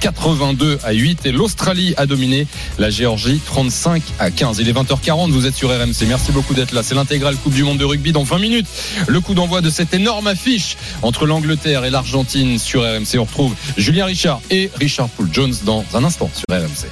82 0.02 0.80
à 0.84 0.92
8 0.92 1.26
et 1.26 1.32
l'Australie 1.32 1.94
a 1.96 2.06
dominé 2.06 2.41
la 2.80 2.90
Géorgie 2.90 3.40
35 3.46 4.02
à 4.20 4.32
15. 4.32 4.60
Il 4.60 4.70
est 4.70 4.74
20h40, 4.74 5.32
vous 5.32 5.46
êtes 5.46 5.56
sur 5.56 5.70
RMC. 5.70 6.06
Merci 6.08 6.32
beaucoup 6.32 6.54
d'être 6.54 6.74
là. 6.74 6.84
C'est 6.84 6.96
l'intégrale 6.96 7.36
Coupe 7.38 7.54
du 7.54 7.64
Monde 7.64 7.78
de 7.78 7.86
rugby 7.86 8.12
dans 8.12 8.24
20 8.24 8.40
minutes. 8.40 8.68
Le 9.08 9.20
coup 9.20 9.34
d'envoi 9.34 9.62
de 9.62 9.70
cette 9.70 9.94
énorme 9.94 10.28
affiche 10.28 10.78
entre 11.02 11.26
l'Angleterre 11.26 11.86
et 11.86 11.90
l'Argentine 11.90 12.60
sur 12.60 12.82
RMC. 12.82 13.18
On 13.18 13.24
retrouve 13.24 13.56
Julien 13.78 14.06
Richard 14.06 14.42
et 14.50 14.70
Richard 14.76 15.10
Poul 15.10 15.30
Jones 15.32 15.54
dans 15.66 15.86
un 15.94 16.04
instant 16.04 16.30
sur 16.34 16.46
RMC. 16.56 16.88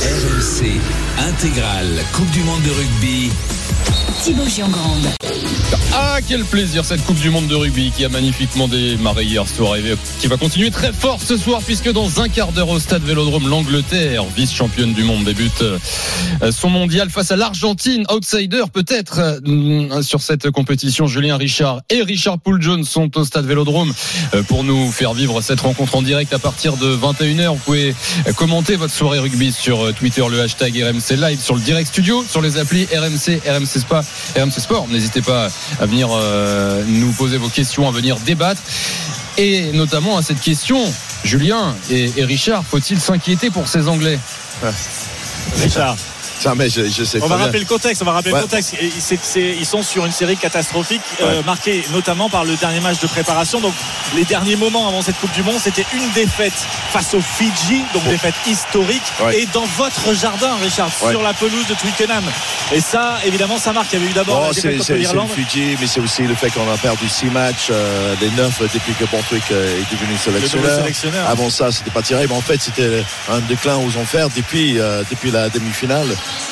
RMC 0.00 0.80
intégrale 1.18 2.04
Coupe 2.12 2.30
du 2.30 2.40
monde 2.40 2.62
de 2.62 2.70
rugby. 2.70 3.30
Thibaut 4.22 4.48
Giangrande. 4.48 5.08
Ah, 5.94 6.18
quel 6.26 6.44
plaisir 6.44 6.84
cette 6.84 7.04
Coupe 7.04 7.20
du 7.20 7.30
Monde 7.30 7.46
de 7.46 7.54
rugby 7.54 7.90
qui 7.90 8.04
a 8.04 8.08
magnifiquement 8.08 8.68
démarré 8.68 9.24
hier 9.24 9.46
soir 9.48 9.76
et 9.76 9.82
qui 10.20 10.26
va 10.26 10.36
continuer 10.36 10.70
très 10.70 10.92
fort 10.92 11.20
ce 11.24 11.36
soir 11.36 11.60
puisque 11.64 11.90
dans 11.92 12.20
un 12.20 12.28
quart 12.28 12.52
d'heure 12.52 12.68
au 12.68 12.78
stade 12.78 13.02
Vélodrome, 13.02 13.48
l'Angleterre, 13.48 14.24
vice-championne 14.36 14.92
du 14.92 15.02
monde, 15.02 15.24
débute 15.24 15.62
euh, 15.62 15.78
son 16.52 16.70
mondial 16.70 17.10
face 17.10 17.30
à 17.30 17.36
l'Argentine, 17.36 18.04
outsider 18.10 18.64
peut-être 18.72 19.20
euh, 19.20 20.02
sur 20.02 20.20
cette 20.20 20.50
compétition. 20.50 21.06
Julien 21.06 21.36
Richard 21.36 21.80
et 21.90 22.02
Richard 22.02 22.38
Poul 22.38 22.60
Jones 22.62 22.84
sont 22.84 23.16
au 23.18 23.24
stade 23.24 23.46
Vélodrome 23.46 23.92
euh, 24.34 24.42
pour 24.42 24.64
nous 24.64 24.90
faire 24.90 25.14
vivre 25.14 25.40
cette 25.40 25.60
rencontre 25.60 25.96
en 25.96 26.02
direct 26.02 26.32
à 26.32 26.38
partir 26.38 26.76
de 26.76 26.96
21h. 26.96 27.48
Vous 27.48 27.56
pouvez 27.56 27.94
commenter 28.36 28.76
votre 28.76 28.94
soirée 28.94 29.18
rugby 29.18 29.52
sur 29.52 29.94
Twitter, 29.94 30.24
le 30.30 30.40
hashtag 30.40 30.74
RMC 30.82 31.16
Live, 31.16 31.40
sur 31.40 31.54
le 31.54 31.60
direct 31.60 31.88
studio, 31.88 32.24
sur 32.28 32.40
les 32.40 32.58
applis 32.58 32.86
RMC, 32.86 33.40
RMC 33.46 33.80
Spa, 34.02 34.40
RMC 34.42 34.60
Sport. 34.60 34.88
N'hésitez 34.88 35.22
pas 35.22 35.48
à 35.80 35.86
venir 35.86 36.08
euh, 36.12 36.82
nous 36.86 37.12
poser 37.12 37.36
vos 37.36 37.48
questions, 37.48 37.88
à 37.88 37.90
venir 37.90 38.16
débattre. 38.20 38.60
Et 39.36 39.72
notamment 39.72 40.16
à 40.16 40.22
cette 40.22 40.40
question, 40.40 40.80
Julien 41.24 41.74
et, 41.90 42.12
et 42.16 42.24
Richard, 42.24 42.64
faut-il 42.64 43.00
s'inquiéter 43.00 43.50
pour 43.50 43.68
ces 43.68 43.88
Anglais? 43.88 44.18
Richard. 45.62 45.96
Ça, 46.38 46.54
mais 46.54 46.68
je, 46.68 46.84
je 46.88 47.04
sais 47.04 47.18
On 47.22 47.26
va 47.26 47.36
bien. 47.36 47.44
rappeler 47.46 47.60
le 47.60 47.66
contexte. 47.66 48.02
On 48.02 48.04
va 48.04 48.12
rappeler 48.12 48.32
Ouais. 48.32 48.38
le 48.38 48.44
contexte. 48.44 48.74
Et 48.80 48.92
c'est- 48.98 49.18
c'est- 49.22 49.56
ils 49.58 49.66
sont 49.66 49.82
sur 49.82 50.04
une 50.06 50.12
série 50.12 50.36
catastrophique, 50.36 51.02
euh, 51.20 51.42
marquée 51.42 51.84
notamment 51.92 52.28
par 52.30 52.44
le 52.44 52.54
dernier 52.56 52.80
match 52.80 53.00
de 53.00 53.06
préparation. 53.08 53.60
Donc, 53.60 53.74
les 54.14 54.24
derniers 54.24 54.56
moments 54.56 54.88
avant 54.88 55.02
cette 55.02 55.18
Coupe 55.18 55.32
du 55.32 55.42
Monde, 55.42 55.58
c'était 55.60 55.84
une 55.94 56.08
défaite 56.14 56.52
face 56.92 57.12
aux 57.14 57.20
Fidji, 57.20 57.82
donc 57.92 58.04
Ouais. 58.04 58.10
défaite 58.12 58.34
historique, 58.46 59.02
Ouais. 59.24 59.40
et 59.40 59.46
dans 59.52 59.64
votre 59.76 60.14
jardin, 60.14 60.54
Richard, 60.62 60.90
sur 60.92 61.22
la 61.22 61.34
pelouse 61.34 61.66
de 61.68 61.74
Twickenham. 61.74 62.24
Et 62.72 62.80
ça, 62.80 63.18
évidemment, 63.26 63.58
ça 63.58 63.72
marque. 63.72 63.92
Il 63.92 63.98
y 63.98 64.02
avait 64.02 64.10
eu 64.10 64.14
d'abord 64.14 64.42
Oh, 64.42 64.46
la 64.48 64.52
défaite 64.52 64.78
contre 64.78 64.92
l'Irlande. 64.92 65.30
Fidji, 65.30 65.76
mais 65.80 65.86
c'est 65.86 66.00
aussi 66.00 66.22
le 66.22 66.34
fait 66.34 66.50
qu'on 66.50 66.70
a 66.72 66.76
perdu 66.76 67.08
six 67.08 67.26
matchs, 67.26 67.68
euh, 67.70 68.14
les 68.20 68.30
neuf 68.30 68.60
depuis 68.72 68.92
que 68.94 69.04
Borthwick 69.10 69.42
euh, 69.50 69.80
est 69.80 69.92
devenu 69.94 70.16
sélectionneur. 70.16 70.76
sélectionneur. 70.76 71.28
Avant 71.28 71.50
ça, 71.50 71.72
c'était 71.72 71.90
pas 71.90 72.02
terrible. 72.02 72.32
En 72.32 72.40
fait, 72.40 72.60
c'était 72.62 73.02
un 73.30 73.40
déclin 73.40 73.76
aux 73.78 73.96
enfers 73.96 74.28
depuis, 74.36 74.78
euh, 74.78 75.02
depuis 75.10 75.30
la 75.30 75.48
demi-finale 75.48 76.06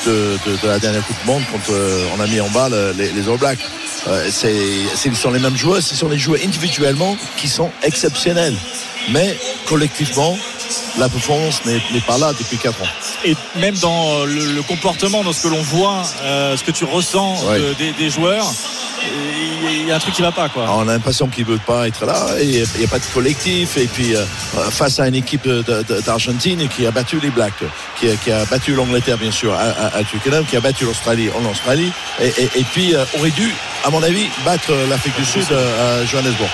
de, 0.05 0.37
de- 0.45 0.57
de 0.61 0.67
la 0.67 0.79
dernière 0.79 1.05
Coupe 1.05 1.19
du 1.19 1.25
Monde 1.27 1.43
quand 1.51 1.71
euh, 1.73 2.05
on 2.17 2.19
a 2.21 2.27
mis 2.27 2.39
en 2.41 2.49
bas 2.49 2.69
le- 2.69 2.93
les, 2.97 3.11
les 3.11 3.29
All 3.29 3.37
Blacks. 3.37 3.59
Euh, 4.07 4.29
c'est, 4.31 4.55
ce 4.95 5.13
sont 5.13 5.31
les 5.31 5.39
mêmes 5.39 5.57
joueurs, 5.57 5.81
ce 5.81 5.95
sont 5.95 6.07
les 6.07 6.17
joueurs 6.19 6.39
individuellement 6.43 7.17
qui 7.37 7.47
sont 7.49 7.69
exceptionnels. 7.83 8.55
Mais 9.09 9.37
collectivement, 9.67 10.37
la 10.97 11.09
performance 11.09 11.63
n'est, 11.65 11.81
n'est 11.93 12.01
pas 12.01 12.17
là 12.17 12.33
depuis 12.37 12.57
4 12.57 12.81
ans. 12.81 12.85
et 13.25 13.35
même 13.59 13.75
dans 13.79 14.25
le, 14.25 14.53
le 14.53 14.61
comportement, 14.63 15.23
dans 15.23 15.33
ce 15.33 15.43
que 15.43 15.47
l'on 15.49 15.61
voit, 15.61 16.03
euh, 16.23 16.55
ce 16.57 16.63
que 16.63 16.71
tu 16.71 16.85
ressens 16.85 17.43
Ouais. 17.45 17.59
de- 17.59 17.73
des, 17.73 17.91
des 17.93 18.09
joueurs, 18.09 18.45
il 19.81 19.87
y 19.87 19.91
a 19.91 19.95
un 19.95 19.99
truc 19.99 20.13
qui 20.13 20.21
va 20.21 20.31
pas 20.31 20.49
quoi. 20.49 20.65
On 20.69 20.87
a 20.87 20.93
l'impression 20.93 21.27
qu'ils 21.27 21.45
ne 21.45 21.51
veulent 21.51 21.59
pas 21.59 21.87
être 21.87 22.05
là. 22.05 22.25
et 22.39 22.43
Il 22.45 22.79
n'y 22.79 22.85
a 22.85 22.87
pas 22.87 22.99
de 22.99 23.05
collectif. 23.13 23.77
Et 23.77 23.85
puis, 23.87 24.15
euh, 24.15 24.23
face 24.71 24.99
à 24.99 25.07
une 25.07 25.15
équipe 25.15 25.47
d'Argentine 26.05 26.67
qui 26.69 26.85
a 26.85 26.91
battu 26.91 27.19
les 27.19 27.29
Blacks, 27.29 27.53
qui 27.99 28.09
a, 28.09 28.15
qui 28.15 28.31
a 28.31 28.45
battu 28.45 28.73
l'Angleterre, 28.73 29.17
bien 29.17 29.31
sûr, 29.31 29.53
à, 29.53 29.59
à, 29.61 29.97
à 29.97 30.03
Twickenham, 30.03 30.45
qui 30.45 30.55
a 30.57 30.61
battu 30.61 30.85
l'Australie 30.85 31.29
en 31.37 31.49
Australie, 31.49 31.91
et, 32.21 32.27
et- 32.27 32.49
et 32.55 32.63
puis 32.63 32.93
euh, 32.95 33.03
aurait 33.17 33.31
dû, 33.31 33.53
à 33.85 33.89
mon 33.89 34.03
avis, 34.03 34.27
battre 34.45 34.71
l'Afrique 34.89 35.15
du 35.17 35.25
Sud 35.25 35.45
euh, 35.51 36.01
à 36.01 36.05
Johannesburg. 36.05 36.49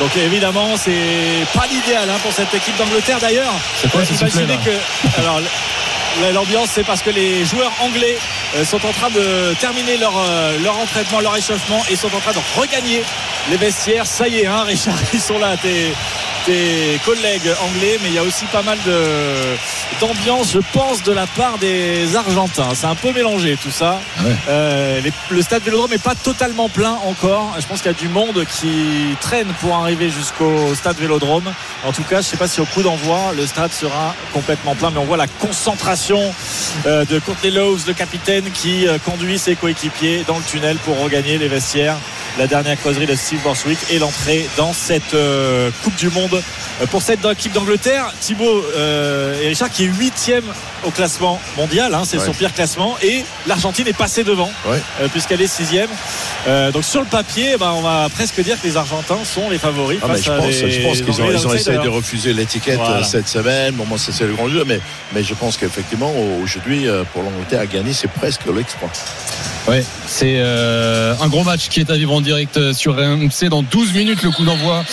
Donc 0.00 0.16
évidemment, 0.16 0.76
c'est 0.76 1.44
pas 1.54 1.66
l'idéal 1.70 2.08
hein, 2.08 2.18
pour 2.22 2.32
cette 2.32 2.52
équipe 2.54 2.76
d'Angleterre. 2.78 3.18
D'ailleurs, 3.20 3.52
C'est 3.80 3.90
quoi 3.90 4.00
imaginez 4.02 4.58
que 4.64 5.20
alors 5.20 5.40
l'ambiance, 6.32 6.70
c'est 6.72 6.84
parce 6.84 7.02
que 7.02 7.10
les 7.10 7.44
joueurs 7.44 7.72
anglais 7.80 8.16
euh, 8.54 8.64
sont 8.64 8.84
en 8.84 8.92
train 8.92 9.10
de 9.10 9.54
terminer 9.54 9.96
leur 9.96 10.14
euh, 10.16 10.58
leur 10.58 10.78
entraînement, 10.78 11.20
leur 11.20 11.36
échauffement 11.36 11.82
et 11.90 11.96
sont 11.96 12.14
en 12.14 12.20
train 12.20 12.32
de 12.32 12.60
regagner 12.60 13.02
les 13.50 13.56
vestiaires. 13.56 14.06
Ça 14.06 14.28
y 14.28 14.40
est, 14.40 14.46
hein, 14.46 14.62
Richard, 14.64 14.98
ils 15.12 15.20
sont 15.20 15.38
là. 15.38 15.56
T'es 15.56 15.92
tes 16.44 16.98
collègues 17.04 17.48
anglais, 17.62 17.98
mais 18.02 18.08
il 18.08 18.14
y 18.14 18.18
a 18.18 18.22
aussi 18.22 18.44
pas 18.46 18.62
mal 18.62 18.78
d'ambiance, 20.00 20.52
je 20.52 20.58
pense, 20.72 21.02
de 21.02 21.12
la 21.12 21.26
part 21.26 21.58
des 21.58 22.16
Argentins. 22.16 22.70
C'est 22.74 22.86
un 22.86 22.94
peu 22.94 23.12
mélangé 23.12 23.56
tout 23.62 23.70
ça. 23.70 24.00
Ah 24.18 24.22
ouais. 24.24 24.34
Euh, 24.48 25.00
les- 25.00 25.12
le 25.30 25.42
stade 25.42 25.62
Vélodrome 25.62 25.90
n'est 25.90 25.98
pas 25.98 26.14
totalement 26.14 26.68
plein 26.68 26.98
encore. 27.06 27.54
Je 27.60 27.66
pense 27.66 27.80
qu'il 27.82 27.90
y 27.90 27.94
a 27.94 27.98
du 27.98 28.08
monde 28.08 28.44
qui 28.58 29.14
traîne 29.20 29.48
pour 29.60 29.74
arriver 29.76 30.10
jusqu'au 30.10 30.74
stade 30.74 30.96
Vélodrome. 30.98 31.52
En 31.84 31.92
tout 31.92 32.02
cas, 32.02 32.16
je 32.16 32.26
ne 32.26 32.30
sais 32.30 32.36
pas 32.36 32.48
si 32.48 32.60
au 32.60 32.64
coup 32.66 32.82
d'envoi, 32.82 33.32
le 33.36 33.46
stade 33.46 33.72
sera 33.72 34.14
complètement 34.32 34.74
plein, 34.74 34.90
mais 34.90 34.98
on 34.98 35.04
voit 35.04 35.16
la 35.16 35.26
concentration 35.28 36.20
euh, 36.86 37.04
de 37.04 37.18
Courtney 37.18 37.50
Lowe's, 37.52 37.86
le 37.86 37.94
capitaine, 37.94 38.44
qui 38.52 38.86
euh, 38.88 38.98
conduit 39.04 39.38
ses 39.38 39.54
coéquipiers 39.56 40.24
dans 40.26 40.36
le 40.38 40.44
tunnel 40.44 40.76
pour 40.78 40.98
regagner 41.00 41.38
les 41.38 41.48
vestiaires. 41.48 41.96
La 42.38 42.46
dernière 42.46 42.80
causerie 42.80 43.06
de 43.06 43.14
Steve 43.14 43.40
Borswick 43.42 43.78
et 43.90 43.98
l'entrée 43.98 44.48
dans 44.56 44.72
cette 44.72 45.14
Coupe 45.84 45.96
du 45.96 46.08
Monde 46.08 46.31
euh, 46.34 46.86
pour 46.86 47.02
cette 47.02 47.24
équipe 47.24 47.52
d'Angleterre. 47.52 48.12
Thibaut 48.20 48.64
euh, 48.76 49.40
et 49.42 49.48
Richard 49.48 49.70
qui 49.70 49.84
est 49.84 49.88
huitième 49.88 50.44
au 50.84 50.90
classement 50.90 51.40
mondial, 51.56 51.94
hein, 51.94 52.02
c'est 52.04 52.18
Ouais. 52.18 52.26
son 52.26 52.32
pire 52.32 52.52
classement, 52.52 52.96
et 53.02 53.24
l'Argentine 53.46 53.86
est 53.86 53.92
passée 53.96 54.24
devant 54.24 54.50
Ouais. 54.66 54.78
euh, 55.00 55.08
puisqu'elle 55.08 55.40
est 55.40 55.46
sixième. 55.46 55.88
Euh, 56.48 56.72
donc 56.72 56.84
sur 56.84 57.00
le 57.00 57.06
papier, 57.06 57.52
eh 57.54 57.56
ben, 57.56 57.72
on 57.76 57.82
va 57.82 58.08
presque 58.12 58.40
dire 58.42 58.60
que 58.60 58.66
les 58.66 58.76
Argentins 58.76 59.18
sont 59.24 59.48
les 59.48 59.58
favoris. 59.58 59.98
Ah, 60.02 60.08
face 60.08 60.22
je 60.24 60.30
à 60.32 60.36
pense, 60.38 60.46
les- 60.46 60.70
je 60.70 60.82
pense 60.82 60.96
qu'ils 61.00 61.20
ont, 61.20 61.24
Anglais 61.24 61.36
ils 61.40 61.46
ont 61.46 61.54
essayé 61.54 61.78
de 61.78 61.88
refuser 61.88 62.32
l'étiquette 62.32 62.78
Voilà. 62.78 63.04
cette 63.04 63.28
semaine. 63.28 63.74
Bon, 63.74 63.84
moi, 63.86 63.98
c'est 63.98 64.18
le 64.26 64.34
grand 64.34 64.48
jeu, 64.48 64.64
mais, 64.66 64.80
mais 65.14 65.22
je 65.22 65.34
pense 65.34 65.56
qu'effectivement, 65.56 66.12
aujourd'hui, 66.42 66.86
pour 67.12 67.22
l'Angleterre 67.22 67.60
à 67.60 67.66
gagner, 67.66 67.92
c'est 67.92 68.10
presque 68.10 68.42
l'exploit. 68.46 68.90
Ouais, 69.68 69.84
c'est 70.06 70.38
euh, 70.38 71.14
un 71.20 71.28
gros 71.28 71.44
match 71.44 71.68
qui 71.68 71.78
est 71.78 71.88
à 71.88 71.94
vivre 71.94 72.12
en 72.12 72.20
direct 72.20 72.56
euh, 72.56 72.72
sur 72.72 72.96
RMC 72.96 73.48
dans 73.48 73.62
12 73.62 73.92
minutes 73.94 74.22
le 74.22 74.30
coup 74.30 74.44
d'envoi 74.44 74.84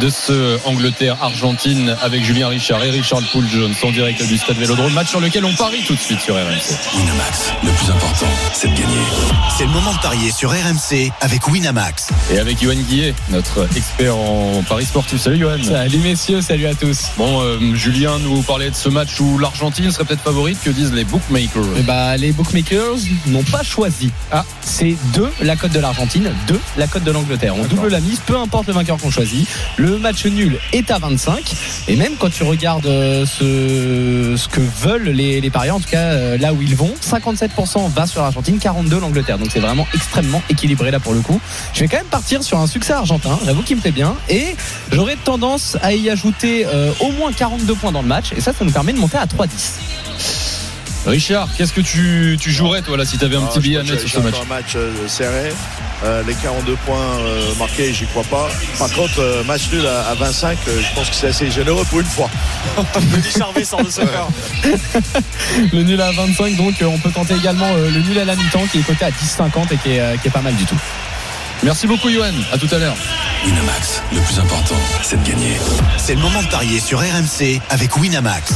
de 0.00 0.08
ce 0.10 0.58
Angleterre-Argentine 0.66 1.96
avec 2.02 2.24
Julien 2.24 2.48
Richard 2.48 2.82
et 2.82 2.90
Richard 2.90 3.22
Poul 3.30 3.44
Jones 3.48 3.72
en 3.84 3.92
direct 3.92 4.26
du 4.26 4.36
stade 4.36 4.56
Vélodrome 4.56 4.92
match 4.92 5.10
sur 5.10 5.20
lequel 5.20 5.44
on 5.44 5.54
parie 5.54 5.84
tout 5.86 5.94
de 5.94 6.00
suite 6.00 6.20
sur 6.20 6.34
RMC. 6.34 6.42
Winamax, 6.96 7.52
le 7.62 7.70
plus 7.70 7.90
important, 7.90 8.26
c'est 8.52 8.66
de 8.68 8.74
gagner. 8.74 8.98
C'est 9.56 9.64
le 9.64 9.70
moment 9.70 9.92
de 9.92 9.98
parier 10.00 10.32
sur 10.32 10.50
RMC 10.50 11.12
avec 11.20 11.46
Winamax. 11.46 12.08
Et 12.32 12.38
avec 12.38 12.60
Johan 12.60 12.74
Guillet, 12.74 13.14
notre 13.30 13.68
expert 13.76 14.16
en 14.16 14.64
paris 14.68 14.86
sportif. 14.86 15.20
Salut 15.20 15.38
Johan. 15.38 15.62
Salut 15.62 15.98
messieurs, 15.98 16.42
salut 16.42 16.66
à 16.66 16.74
tous. 16.74 17.10
Bon, 17.16 17.42
euh, 17.42 17.74
Julien 17.74 18.18
nous 18.18 18.42
parlait 18.42 18.70
de 18.70 18.74
ce 18.74 18.88
match 18.88 19.20
où 19.20 19.38
l'Argentine 19.38 19.92
serait 19.92 20.04
peut-être 20.04 20.22
favorite. 20.22 20.58
Que 20.64 20.70
disent 20.70 20.92
les 20.92 21.04
bookmakers? 21.04 21.62
Eh 21.78 21.82
bah, 21.82 22.16
les 22.16 22.32
bookmakers 22.32 22.96
n'ont 23.26 23.44
pas 23.44 23.62
choisi. 23.62 24.10
Ah, 24.32 24.44
c'est 24.60 24.96
deux 25.14 25.30
la 25.40 25.54
cote 25.54 25.70
de 25.70 25.78
l'Argentine, 25.78 26.32
deux 26.48 26.60
la 26.76 26.86
cote 26.88 27.04
de 27.04 27.12
l'Angleterre. 27.12 27.54
On 27.56 27.64
double 27.64 27.88
la 27.88 28.00
mise, 28.00 28.18
peu 28.26 28.36
importe 28.36 28.66
le 28.66 28.72
vainqueur 28.72 28.96
qu'on 28.96 29.10
choisit. 29.10 29.48
Le 29.76 29.98
match 29.98 30.26
nul 30.26 30.58
est 30.72 30.90
à 30.90 30.98
25. 30.98 31.54
Et 31.86 31.96
même 31.96 32.16
quand 32.18 32.30
tu 32.30 32.42
regardes 32.42 32.86
euh, 32.86 33.24
ce, 33.24 34.34
ce 34.36 34.48
que 34.48 34.60
veulent 34.60 35.10
les, 35.10 35.40
les 35.40 35.50
parieurs, 35.50 35.76
en 35.76 35.80
tout 35.80 35.88
cas 35.88 35.98
euh, 35.98 36.38
là 36.38 36.52
où 36.52 36.60
ils 36.60 36.74
vont, 36.74 36.92
57% 37.00 37.88
va 37.90 38.06
sur 38.06 38.20
l'Argentine, 38.20 38.58
42 38.58 38.98
l'Angleterre. 38.98 39.38
Donc 39.38 39.48
c'est 39.52 39.60
vraiment 39.60 39.86
extrêmement 39.94 40.42
équilibré 40.50 40.90
là 40.90 40.98
pour 40.98 41.14
le 41.14 41.20
coup. 41.20 41.40
Je 41.72 41.80
vais 41.80 41.88
quand 41.88 41.98
même 41.98 42.06
partir 42.06 42.42
sur 42.42 42.58
un 42.58 42.66
succès 42.66 42.94
argentin, 42.94 43.38
j'avoue 43.44 43.62
qu'il 43.62 43.76
me 43.76 43.80
plaît 43.80 43.92
bien. 43.92 44.16
Et 44.28 44.56
j'aurais 44.90 45.16
tendance 45.16 45.76
à 45.82 45.92
y 45.92 46.10
ajouter 46.10 46.66
euh, 46.66 46.92
au 47.00 47.12
moins 47.12 47.32
42 47.32 47.74
points 47.74 47.92
dans 47.92 48.02
le 48.02 48.08
match. 48.08 48.32
Et 48.36 48.40
ça, 48.40 48.52
ça 48.52 48.64
nous 48.64 48.72
permet 48.72 48.92
de 48.92 48.98
monter 48.98 49.18
à 49.18 49.26
3-10. 49.26 50.45
Richard, 51.06 51.48
qu'est-ce 51.56 51.72
que 51.72 51.80
tu, 51.80 52.36
tu 52.40 52.50
jouerais 52.50 52.82
toi 52.82 52.96
là 52.96 53.04
si 53.04 53.16
tu 53.16 53.24
avais 53.24 53.36
un 53.36 53.44
Ah, 53.44 53.48
petit 53.48 53.60
billet 53.60 53.78
à 53.78 53.82
mettre 53.84 54.00
sur 54.00 54.10
ce 54.10 54.18
match 54.18 54.34
un 54.42 54.44
match 54.46 54.72
euh, 54.74 55.06
serré. 55.06 55.52
Euh, 56.04 56.22
les 56.26 56.34
42 56.34 56.74
points 56.84 56.96
euh, 57.20 57.54
marqués, 57.58 57.94
j'y 57.94 58.06
crois 58.06 58.24
pas. 58.24 58.48
Par 58.78 58.90
contre, 58.90 59.20
euh, 59.20 59.44
match 59.44 59.70
nul 59.72 59.86
à, 59.86 60.08
à 60.08 60.14
25, 60.14 60.58
euh, 60.68 60.80
je 60.82 60.94
pense 60.94 61.08
que 61.08 61.14
c'est 61.14 61.28
assez 61.28 61.50
généreux 61.50 61.84
pour 61.88 62.00
une 62.00 62.06
fois. 62.06 62.28
Charvet 63.38 63.64
sort 63.64 63.82
de. 63.82 63.88
Le 65.72 65.82
nul 65.84 66.00
à 66.00 66.10
25, 66.10 66.56
donc 66.56 66.82
euh, 66.82 66.86
on 66.86 66.98
peut 66.98 67.10
tenter 67.10 67.34
également 67.34 67.68
euh, 67.76 67.88
le 67.90 68.00
nul 68.00 68.18
à 68.18 68.24
la 68.24 68.34
mi-temps 68.34 68.66
qui 68.70 68.78
est 68.80 68.82
coté 68.82 69.04
à 69.04 69.10
10,50 69.10 69.72
et 69.72 69.76
qui 69.78 69.92
est, 69.92 70.00
euh, 70.00 70.16
qui 70.16 70.28
est 70.28 70.30
pas 70.32 70.42
mal 70.42 70.54
du 70.56 70.64
tout. 70.64 70.76
Merci 71.66 71.88
beaucoup 71.88 72.08
Johan, 72.08 72.30
à 72.52 72.58
tout 72.58 72.68
à 72.70 72.78
l'heure. 72.78 72.94
Winamax, 73.44 74.00
le 74.12 74.20
plus 74.20 74.38
important, 74.38 74.76
c'est 75.02 75.20
de 75.20 75.28
gagner. 75.28 75.56
C'est 75.96 76.14
le 76.14 76.20
moment 76.20 76.40
de 76.40 76.46
parier 76.46 76.78
sur 76.78 77.00
RMC 77.00 77.60
avec 77.70 77.96
Winamax. 77.96 78.54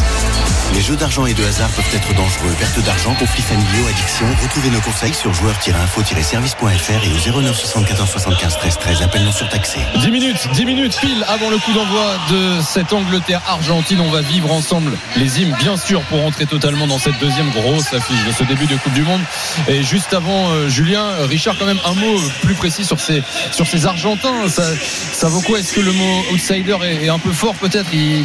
Les 0.74 0.80
jeux 0.80 0.94
d'argent 0.94 1.26
et 1.26 1.34
de 1.34 1.44
hasard 1.44 1.68
peuvent 1.70 1.92
être 1.92 2.14
dangereux. 2.14 2.54
Perte 2.58 2.78
d'argent, 2.84 3.12
conflits 3.14 3.42
familiaux, 3.42 3.86
addiction. 3.88 4.26
Retrouvez 4.40 4.70
nos 4.70 4.80
conseils 4.80 5.12
sur 5.12 5.34
joueurs-info-service.fr 5.34 7.04
et 7.04 7.32
au 7.32 7.40
09 7.40 7.56
74 7.56 8.08
75 8.08 8.56
13 8.58 8.78
13. 8.78 9.02
Appel 9.02 9.24
non 9.24 9.32
surtaxé. 9.32 9.80
10 9.96 10.10
minutes, 10.12 10.48
10 10.52 10.64
minutes 10.64 10.98
pile 11.00 11.24
avant 11.28 11.50
le 11.50 11.58
coup 11.58 11.72
d'envoi 11.72 12.16
de 12.30 12.60
cette 12.62 12.92
Angleterre-Argentine. 12.92 14.00
On 14.00 14.10
va 14.10 14.20
vivre 14.20 14.52
ensemble 14.52 14.92
les 15.16 15.40
hymnes, 15.40 15.56
bien 15.58 15.76
sûr, 15.76 16.02
pour 16.02 16.24
entrer 16.24 16.46
totalement 16.46 16.86
dans 16.86 16.98
cette 16.98 17.18
deuxième 17.18 17.50
grosse 17.50 17.92
affiche 17.92 18.24
de 18.24 18.32
ce 18.32 18.44
début 18.44 18.66
de 18.66 18.76
Coupe 18.76 18.92
du 18.92 19.02
Monde. 19.02 19.22
Et 19.66 19.82
juste 19.82 20.14
avant, 20.14 20.50
euh, 20.50 20.68
Julien, 20.68 21.02
euh, 21.02 21.26
Richard, 21.26 21.56
quand 21.58 21.66
même 21.66 21.80
un 21.84 21.94
mot 21.94 22.20
plus 22.42 22.54
précis 22.54 22.84
sur 22.84 22.99
ces, 23.00 23.22
sur 23.52 23.66
ces 23.66 23.86
Argentins. 23.86 24.48
Ça, 24.48 24.62
ça 25.12 25.28
vaut 25.28 25.40
quoi? 25.40 25.58
Est-ce 25.58 25.72
que 25.72 25.80
le 25.80 25.92
mot 25.92 26.24
outsider 26.32 26.76
est, 26.84 27.04
est 27.06 27.08
un 27.08 27.18
peu 27.18 27.32
fort 27.32 27.54
peut-être? 27.54 27.88
Ils, 27.92 28.24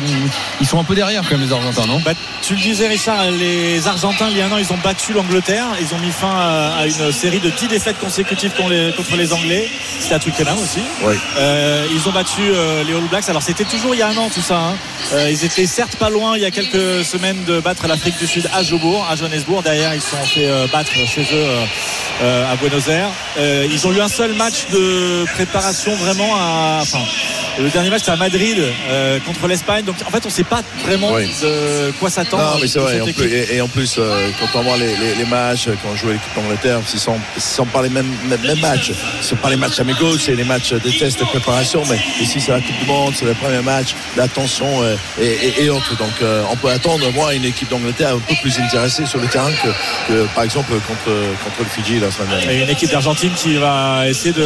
ils 0.62 0.68
sont 0.68 0.80
un 0.80 0.84
peu 0.84 0.96
derrière 0.96 1.22
quand 1.24 1.38
même 1.38 1.48
les 1.48 1.54
Argentins, 1.54 1.86
non? 1.88 2.00
Bah, 2.06 2.12
tu 2.42 2.54
le 2.56 2.60
disais 2.62 2.88
Richard, 2.88 3.32
les 3.32 3.88
Argentins 3.88 4.28
il 4.30 4.38
y 4.38 4.42
a 4.42 4.46
un 4.46 4.52
an 4.52 4.58
ils 4.58 4.72
ont 4.72 4.78
battu 4.84 5.14
l'Angleterre, 5.14 5.66
ils 5.82 5.94
ont 5.96 6.00
mis 6.00 6.12
fin 6.12 6.30
à, 6.32 6.76
à 6.82 6.86
une 6.88 7.12
série 7.12 7.40
de 7.40 7.50
10 7.50 7.68
défaites 7.68 8.00
consécutives 8.00 8.52
contre 8.52 8.70
les, 8.70 8.92
contre 8.94 9.16
les 9.16 9.34
Anglais, 9.34 9.70
c'était 10.00 10.16
à 10.16 10.20
Twickenham 10.20 10.58
aussi. 10.58 10.82
Oui. 11.04 11.16
Euh, 11.38 11.86
ils 11.94 12.08
ont 12.08 12.12
battu 12.12 12.42
euh, 12.42 12.84
les 12.84 12.94
All 12.94 13.08
Blacks, 13.10 13.30
alors 13.30 13.42
c'était 13.42 13.64
toujours 13.66 13.96
il 13.96 14.00
y 14.00 14.02
a 14.02 14.08
un 14.10 14.18
an 14.18 14.30
tout 14.34 14.42
ça. 14.42 14.58
hein. 14.58 14.76
Euh, 15.14 15.30
ils 15.32 15.44
étaient 15.46 15.66
certes 15.68 15.96
pas 15.96 16.10
loin 16.10 16.36
il 16.36 16.42
y 16.42 16.46
a 16.46 16.52
quelques 16.52 17.04
semaines 17.06 17.44
de 17.46 17.60
battre 17.60 17.88
l'Afrique 17.88 18.18
du 18.20 18.28
Sud 18.28 18.50
à 18.54 18.64
Jobourg, 18.64 19.06
à 19.10 19.16
Johannesburg, 19.16 19.64
derrière 19.64 19.94
ils 19.96 20.02
se 20.02 20.12
sont 20.12 20.18
fait 20.24 20.48
euh, 20.48 20.68
battre 20.72 20.92
chez 21.08 21.22
eux 21.22 21.26
euh, 21.34 21.66
euh, 22.24 22.52
à 22.52 22.56
Buenos 22.56 22.88
Aires. 22.88 23.10
Euh, 23.38 23.68
ils 23.72 23.86
ont 23.88 23.92
eu 23.94 24.02
un 24.02 24.08
seul 24.08 24.34
match 24.34 24.65
de 24.72 25.26
préparation 25.34 25.94
vraiment 25.96 26.36
à... 26.36 26.80
Enfin, 26.82 27.00
le 27.58 27.70
dernier 27.70 27.90
match 27.90 28.00
c'était 28.02 28.12
à 28.12 28.16
Madrid 28.18 28.58
euh, 28.90 29.18
contre 29.26 29.48
l'Espagne, 29.48 29.86
donc 29.86 29.96
en 30.06 30.10
fait 30.12 30.26
on 30.26 30.30
sait 30.30 30.44
pas 30.44 30.62
vraiment 30.86 31.14
Oui. 31.14 31.26
de 31.42 31.92
quoi 32.00 32.10
s'attendre. 32.10 32.60
De 32.60 33.24
et, 33.24 33.56
et 33.56 33.62
en 33.62 33.68
plus, 33.70 33.96
euh, 33.98 34.30
quand 34.40 34.60
on 34.60 34.64
voit 34.64 34.78
les, 34.78 34.96
les- 34.98 35.16
les 35.16 35.26
matchs, 35.26 35.68
quand 35.82 35.90
on 35.94 35.96
joue 35.96 36.08
l'équipe 36.10 36.36
d'Angleterre, 36.36 36.80
ce 36.86 36.98
sont, 36.98 37.18
sont 37.38 37.66
pas 37.66 37.82
les 37.82 37.90
mêmes, 37.90 38.12
mêmes, 38.28 38.60
matchs. 38.60 38.92
Ce 39.22 39.30
sont 39.30 39.36
pas 39.38 39.50
les 39.50 39.56
matchs 39.56 39.80
amicaux, 39.80 40.18
c'est 40.18 40.36
les 40.36 40.44
matchs 40.44 40.74
des 40.74 40.98
tests 40.98 41.20
de 41.20 41.26
préparation. 41.26 41.84
Mais 41.90 41.98
ici, 42.22 42.42
c'est 42.42 42.52
la 42.52 42.60
Coupe 42.60 42.78
du 42.80 42.86
Monde, 42.86 43.14
c'est 43.18 43.26
le 43.26 43.34
premier 43.36 43.62
match, 43.62 43.96
la 44.18 44.28
tension 44.28 44.68
euh, 44.84 44.96
et, 45.22 45.26
et- 45.26 45.64
et 45.66 45.70
autres. 45.70 45.96
Donc, 45.98 46.12
on 46.52 46.56
peut 46.58 46.70
attendre, 46.70 47.10
moi, 47.14 47.34
une 47.34 47.46
équipe 47.46 47.70
d'Angleterre 47.70 48.16
un 48.16 48.20
peu 48.20 48.36
plus 48.42 48.60
intéressée 48.60 49.06
sur 49.06 49.20
le 49.20 49.28
terrain 49.28 49.52
que, 49.52 49.70
que, 50.14 50.28
par 50.36 50.44
exemple, 50.44 50.74
contre, 50.74 51.06
contre 51.44 51.60
le 51.60 51.66
Fidji 51.66 52.00
la 52.00 52.12
semaine 52.12 52.30
dernière. 52.30 52.50
Et 52.52 52.64
une 52.64 52.70
équipe 52.70 52.92
d'Argentine 52.92 53.32
qui 53.36 53.56
va 53.56 54.08
essayer 54.10 54.34
de 54.34 54.45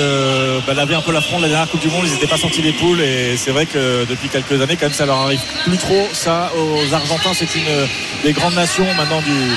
bah, 0.66 0.74
laver 0.74 0.96
un 0.96 1.02
peu 1.02 1.12
la 1.12 1.22
fronde 1.22 1.40
de 1.40 1.44
la 1.44 1.50
dernière 1.50 1.70
Coupe 1.70 1.82
du 1.82 1.90
Monde. 1.90 2.06
Ils 2.06 2.14
n'étaient 2.14 2.28
pas 2.28 2.38
sortis 2.38 2.62
des 2.62 2.74
poules 2.74 3.02
et 3.02 3.38
c'est 3.38 3.52
vrai 3.52 3.66
que 3.66 4.06
depuis 4.06 4.30
quelques 4.30 4.62
années, 4.62 4.76
quand 4.76 4.88
même, 4.88 4.94
ça 4.94 5.06
leur 5.06 5.18
arrive 5.18 5.42
plus 5.66 5.78
trop. 5.78 6.08
Ça, 6.14 6.52
aux 6.56 6.94
Argentins, 6.94 7.34
c'est 7.34 7.56
une 7.56 7.88
des 8.24 8.34
grandes 8.34 8.56
nations 8.56 8.86
maintenant 8.96 9.22
du, 9.22 9.32
euh, 9.32 9.56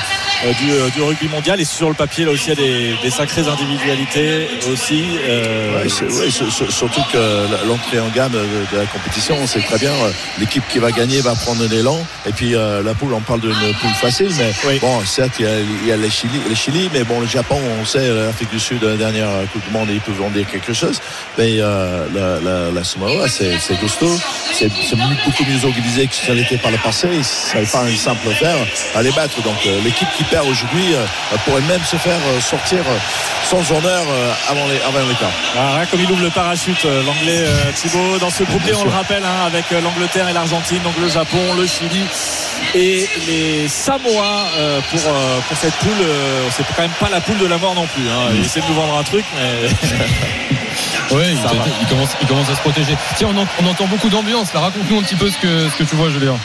du, 0.61 0.71
euh, 0.73 0.89
du 0.91 1.03
rugby 1.03 1.29
mondial. 1.29 1.61
Et 1.61 1.65
sur 1.65 1.89
le 1.89 1.95
papier, 1.95 2.25
là 2.25 2.33
aussi, 2.33 2.47
il 2.47 2.49
y 2.51 2.53
a 2.53 2.55
des, 2.57 2.95
des 3.03 3.11
sacrées 3.11 3.43
individualités 3.49 4.49
aussi. 4.73 5.05
Euh, 5.29 5.71
Ouais, 5.73 5.89
ouais, 5.89 6.31
surtout 6.71 7.01
que 7.13 7.67
l'entrée 7.67 7.99
en 8.01 8.09
gamme 8.09 8.33
de, 8.33 8.39
de 8.39 8.79
la 8.81 8.87
compétition, 8.87 9.37
on 9.41 9.47
sait 9.47 9.61
très 9.61 9.79
bien, 9.79 9.91
euh, 9.93 10.11
l'équipe 10.39 10.63
qui 10.69 10.79
va 10.79 10.91
gagner 10.93 11.21
va 11.21 11.35
prendre 11.35 11.65
l'élan. 11.67 11.99
Et 12.27 12.33
puis 12.33 12.55
euh, 12.55 12.83
la 12.83 12.95
poule, 12.95 13.15
on 13.15 13.21
parle 13.21 13.41
d'une 13.41 13.53
poule 13.53 13.91
facile, 14.01 14.31
mais 14.39 14.53
Oui. 14.67 14.79
bon, 14.81 15.01
certes, 15.05 15.33
il 15.39 15.45
y 15.45 15.49
a, 15.49 15.59
il 15.61 15.89
y 15.89 15.93
a 15.93 15.97
les, 15.97 16.11
Chili, 16.11 16.41
les 16.49 16.55
Chili, 16.55 16.89
mais 16.93 17.05
bon, 17.05 17.21
le 17.21 17.27
Japon, 17.27 17.59
on 17.81 17.85
sait, 17.85 18.09
l'Afrique 18.09 18.51
du 18.51 18.61
Sud, 18.61 18.83
la 18.83 18.97
dernière 18.97 19.29
Coupe 19.53 19.65
du 19.67 19.71
Monde, 19.73 19.89
ils 19.91 20.01
peuvent 20.01 20.23
en 20.23 20.31
dire 20.31 20.47
quelque 20.51 20.73
chose. 20.73 21.01
Mais 21.39 21.57
euh, 21.59 22.07
la, 22.15 22.41
la, 22.41 22.71
la 22.71 22.85
Samoa, 22.85 23.29
c'est 23.29 23.57
costaud, 23.81 24.19
c'est 24.53 24.69
beaucoup 24.69 25.45
mieux 25.45 25.65
organisé 25.65 26.07
que 26.07 26.15
ça 26.15 26.35
l'était 26.35 26.59
par 26.59 26.71
le 26.71 26.79
passé. 26.79 27.09
Ça 27.23 27.61
n'est 27.61 27.67
pas 27.67 27.89
une 27.89 27.97
simple 27.97 28.29
affaire 28.29 28.57
à 28.95 29.03
les 29.03 29.11
battre. 29.13 29.43
Donc 29.43 29.57
euh, 29.67 29.81
l'équipe 29.85 30.09
qui 30.17 30.25
perd 30.33 30.49
aujourd'hui 30.49 30.95
euh, 30.95 31.05
pourrait 31.45 31.61
même 31.69 31.85
se 31.85 31.97
faire 31.97 32.19
euh, 32.27 32.41
sortir 32.41 32.79
euh, 32.79 32.97
sans 33.45 33.71
honneur 33.71 34.03
avant 34.49 34.67
les, 34.67 34.81
avant 34.81 35.07
les 35.07 35.15
quarts. 35.15 35.31
Ah, 35.55 35.85
comme 35.91 36.01
il 36.01 36.11
ouvre 36.11 36.23
le 36.23 36.31
parachute, 36.31 36.85
l'anglais 36.85 37.45
Thibaut. 37.75 38.19
Dans 38.19 38.31
ce 38.31 38.45
groupe 38.45 38.63
D, 38.63 38.73
on 38.75 38.85
le 38.85 38.91
rappelle, 38.91 39.23
hein, 39.25 39.47
avec 39.47 39.71
l'Angleterre 39.71 40.29
et 40.29 40.33
l'Argentine, 40.33 40.81
donc 40.83 40.95
le 40.99 41.09
Japon, 41.09 41.55
le 41.59 41.67
Chili 41.67 42.07
et 42.75 43.09
les 43.27 43.69
Samoa 43.69 44.47
euh, 44.57 44.81
pour, 44.91 45.01
euh, 45.07 45.41
pour 45.49 45.57
cette 45.57 45.75
poule. 45.75 45.91
euh, 46.01 46.49
c'est 46.51 46.65
quand 46.75 46.83
même 46.83 46.91
pas 46.99 47.11
la 47.11 47.21
poule 47.21 47.39
de 47.39 47.47
la 47.47 47.59
mort 47.59 47.75
non 47.75 47.87
plus. 47.87 48.09
Hein. 48.09 48.33
Il 48.35 48.45
essaie 48.45 48.61
de 48.61 48.67
nous 48.67 48.75
vendre 48.75 48.97
un 48.97 49.03
truc, 49.03 49.25
mais 49.37 49.69
Oui, 51.13 51.25
il, 51.83 51.87
commence, 51.89 52.11
il 52.21 52.27
commence 52.27 52.49
à 52.51 52.55
se 52.55 52.61
protéger. 52.61 52.97
Tiens, 53.17 53.29
on, 53.35 53.39
en- 53.43 53.47
on 53.63 53.67
entend 53.71 53.87
beaucoup 53.87 54.09
d'ambiance. 54.09 54.53
Là, 54.55 54.61
raconte-nous 54.61 54.99
un 54.99 55.03
petit 55.03 55.17
peu 55.17 55.31
ce 55.31 55.39
que, 55.39 55.69
ce 55.69 55.77
que 55.77 55.85
tu 55.85 55.97
vois, 55.97 56.11
Julien. 56.11 56.37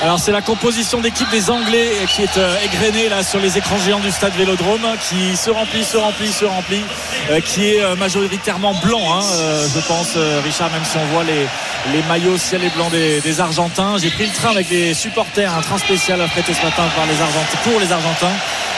Alors 0.00 0.20
c'est 0.20 0.30
la 0.30 0.42
composition 0.42 1.00
d'équipe 1.00 1.28
des 1.30 1.50
Anglais 1.50 1.90
qui 2.14 2.22
est 2.22 2.36
euh, 2.36 2.54
égrenée 2.64 3.08
là 3.08 3.24
sur 3.24 3.40
les 3.40 3.58
écrans 3.58 3.78
géants 3.78 3.98
du 3.98 4.12
stade 4.12 4.32
Vélodrome 4.34 4.86
qui 5.08 5.36
se 5.36 5.50
remplit, 5.50 5.82
se 5.82 5.96
remplit, 5.96 6.32
se 6.32 6.44
remplit, 6.44 6.84
euh, 7.30 7.40
qui 7.40 7.72
est 7.74 7.80
euh, 7.82 7.96
majoritairement 7.96 8.74
blanc, 8.74 9.02
hein, 9.18 9.24
euh, 9.34 9.66
je 9.74 9.80
pense, 9.80 10.10
euh, 10.16 10.40
Richard, 10.44 10.70
même 10.70 10.84
si 10.84 10.96
on 10.98 11.04
voit 11.06 11.24
les, 11.24 11.46
les 11.92 12.02
maillots 12.04 12.38
ciel 12.38 12.62
et 12.62 12.70
blanc 12.70 12.88
des, 12.90 13.20
des 13.20 13.40
Argentins. 13.40 13.96
J'ai 14.00 14.10
pris 14.10 14.26
le 14.26 14.32
train 14.32 14.50
avec 14.50 14.68
des 14.68 14.94
supporters, 14.94 15.52
un 15.52 15.62
train 15.62 15.78
spécial 15.78 16.20
affrété 16.20 16.54
ce 16.54 16.62
matin 16.64 16.84
par 16.94 17.06
les 17.06 17.20
Argentins, 17.20 17.58
pour 17.64 17.80
les 17.80 17.90
Argentins. 17.90 18.36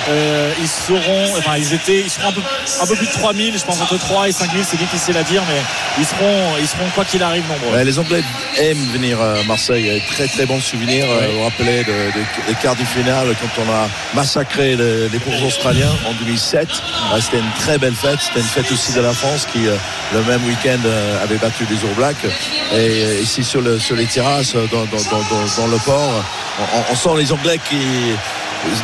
Euh, 0.08 0.50
ils 0.58 0.68
seront, 0.68 1.36
enfin 1.36 1.58
ils 1.58 1.74
étaient, 1.74 2.00
ils 2.00 2.08
seront 2.10 2.30
un 2.30 2.32
peu, 2.32 2.40
un 2.80 2.86
peu 2.86 2.94
plus 2.96 3.06
de 3.06 3.12
3000, 3.12 3.58
je 3.58 3.64
pense 3.66 3.78
entre 3.82 3.98
3 3.98 4.28
et 4.30 4.32
5000, 4.32 4.64
c'est 4.64 4.78
difficile 4.78 5.14
à 5.18 5.22
dire, 5.22 5.29
mais 5.48 5.60
ils 5.98 6.04
seront, 6.04 6.56
ils 6.60 6.66
seront 6.66 6.88
quoi 6.94 7.04
qu'il 7.04 7.22
arrive 7.22 7.44
nombreux. 7.48 7.82
Les 7.82 7.98
Anglais 7.98 8.22
aiment 8.58 8.90
venir 8.92 9.20
à 9.20 9.42
Marseille. 9.44 10.02
Très 10.10 10.26
très 10.26 10.46
bons 10.46 10.60
souvenirs. 10.60 11.06
Euh, 11.08 11.26
Vous 11.28 11.38
vous 11.38 11.44
rappelez 11.44 11.84
de- 11.84 11.92
de- 11.92 12.46
des 12.48 12.54
quarts 12.60 12.76
du 12.76 12.84
finale 12.86 13.34
quand 13.40 13.62
on 13.62 13.70
a 13.70 13.88
massacré 14.14 14.74
le- 14.76 15.08
les 15.12 15.18
courses 15.18 15.42
australiens 15.42 15.90
en 16.06 16.12
2007. 16.14 16.68
Ouais, 17.14 17.20
C'était 17.20 17.38
une 17.38 17.52
très 17.58 17.78
belle 17.78 17.94
fête. 17.94 18.18
C'était 18.20 18.40
une 18.40 18.46
fête 18.46 18.70
aussi 18.72 18.92
de 18.92 19.00
la 19.00 19.12
France 19.12 19.46
qui, 19.52 19.66
euh, 19.66 19.76
le 20.12 20.22
même 20.24 20.44
week-end, 20.46 20.78
euh, 20.84 21.22
avait 21.22 21.36
battu 21.38 21.64
les 21.70 21.76
All 21.88 21.94
Blacks. 21.96 22.24
Et 22.24 22.76
euh, 22.76 23.20
ici 23.22 23.44
sur, 23.44 23.60
le- 23.60 23.78
sur 23.78 23.96
les 23.96 24.06
terrasses, 24.06 24.54
euh, 24.56 24.66
dans, 24.72 24.84
dans- 24.86 25.02
dans- 25.10 25.24
dans- 25.30 25.56
dans 25.62 25.66
le 25.68 25.78
port, 25.78 26.24
on, 26.58 26.92
on 26.92 26.96
sent 26.96 27.10
les 27.22 27.32
Anglais 27.32 27.58
qui. 27.68 27.76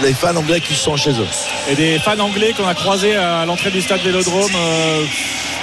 Les 0.02 0.14
fans 0.14 0.34
anglais 0.36 0.60
qui 0.60 0.74
sont 0.74 0.96
chez 0.96 1.10
eux. 1.10 1.26
et 1.68 1.74
des 1.74 1.98
fans 1.98 2.18
anglais 2.18 2.54
qu'on 2.56 2.66
a 2.66 2.72
croisés 2.72 3.14
à 3.14 3.44
l'entrée 3.44 3.70
du 3.70 3.82
stade 3.82 4.00
Vélodrome. 4.00 4.50
euh, 4.56 5.04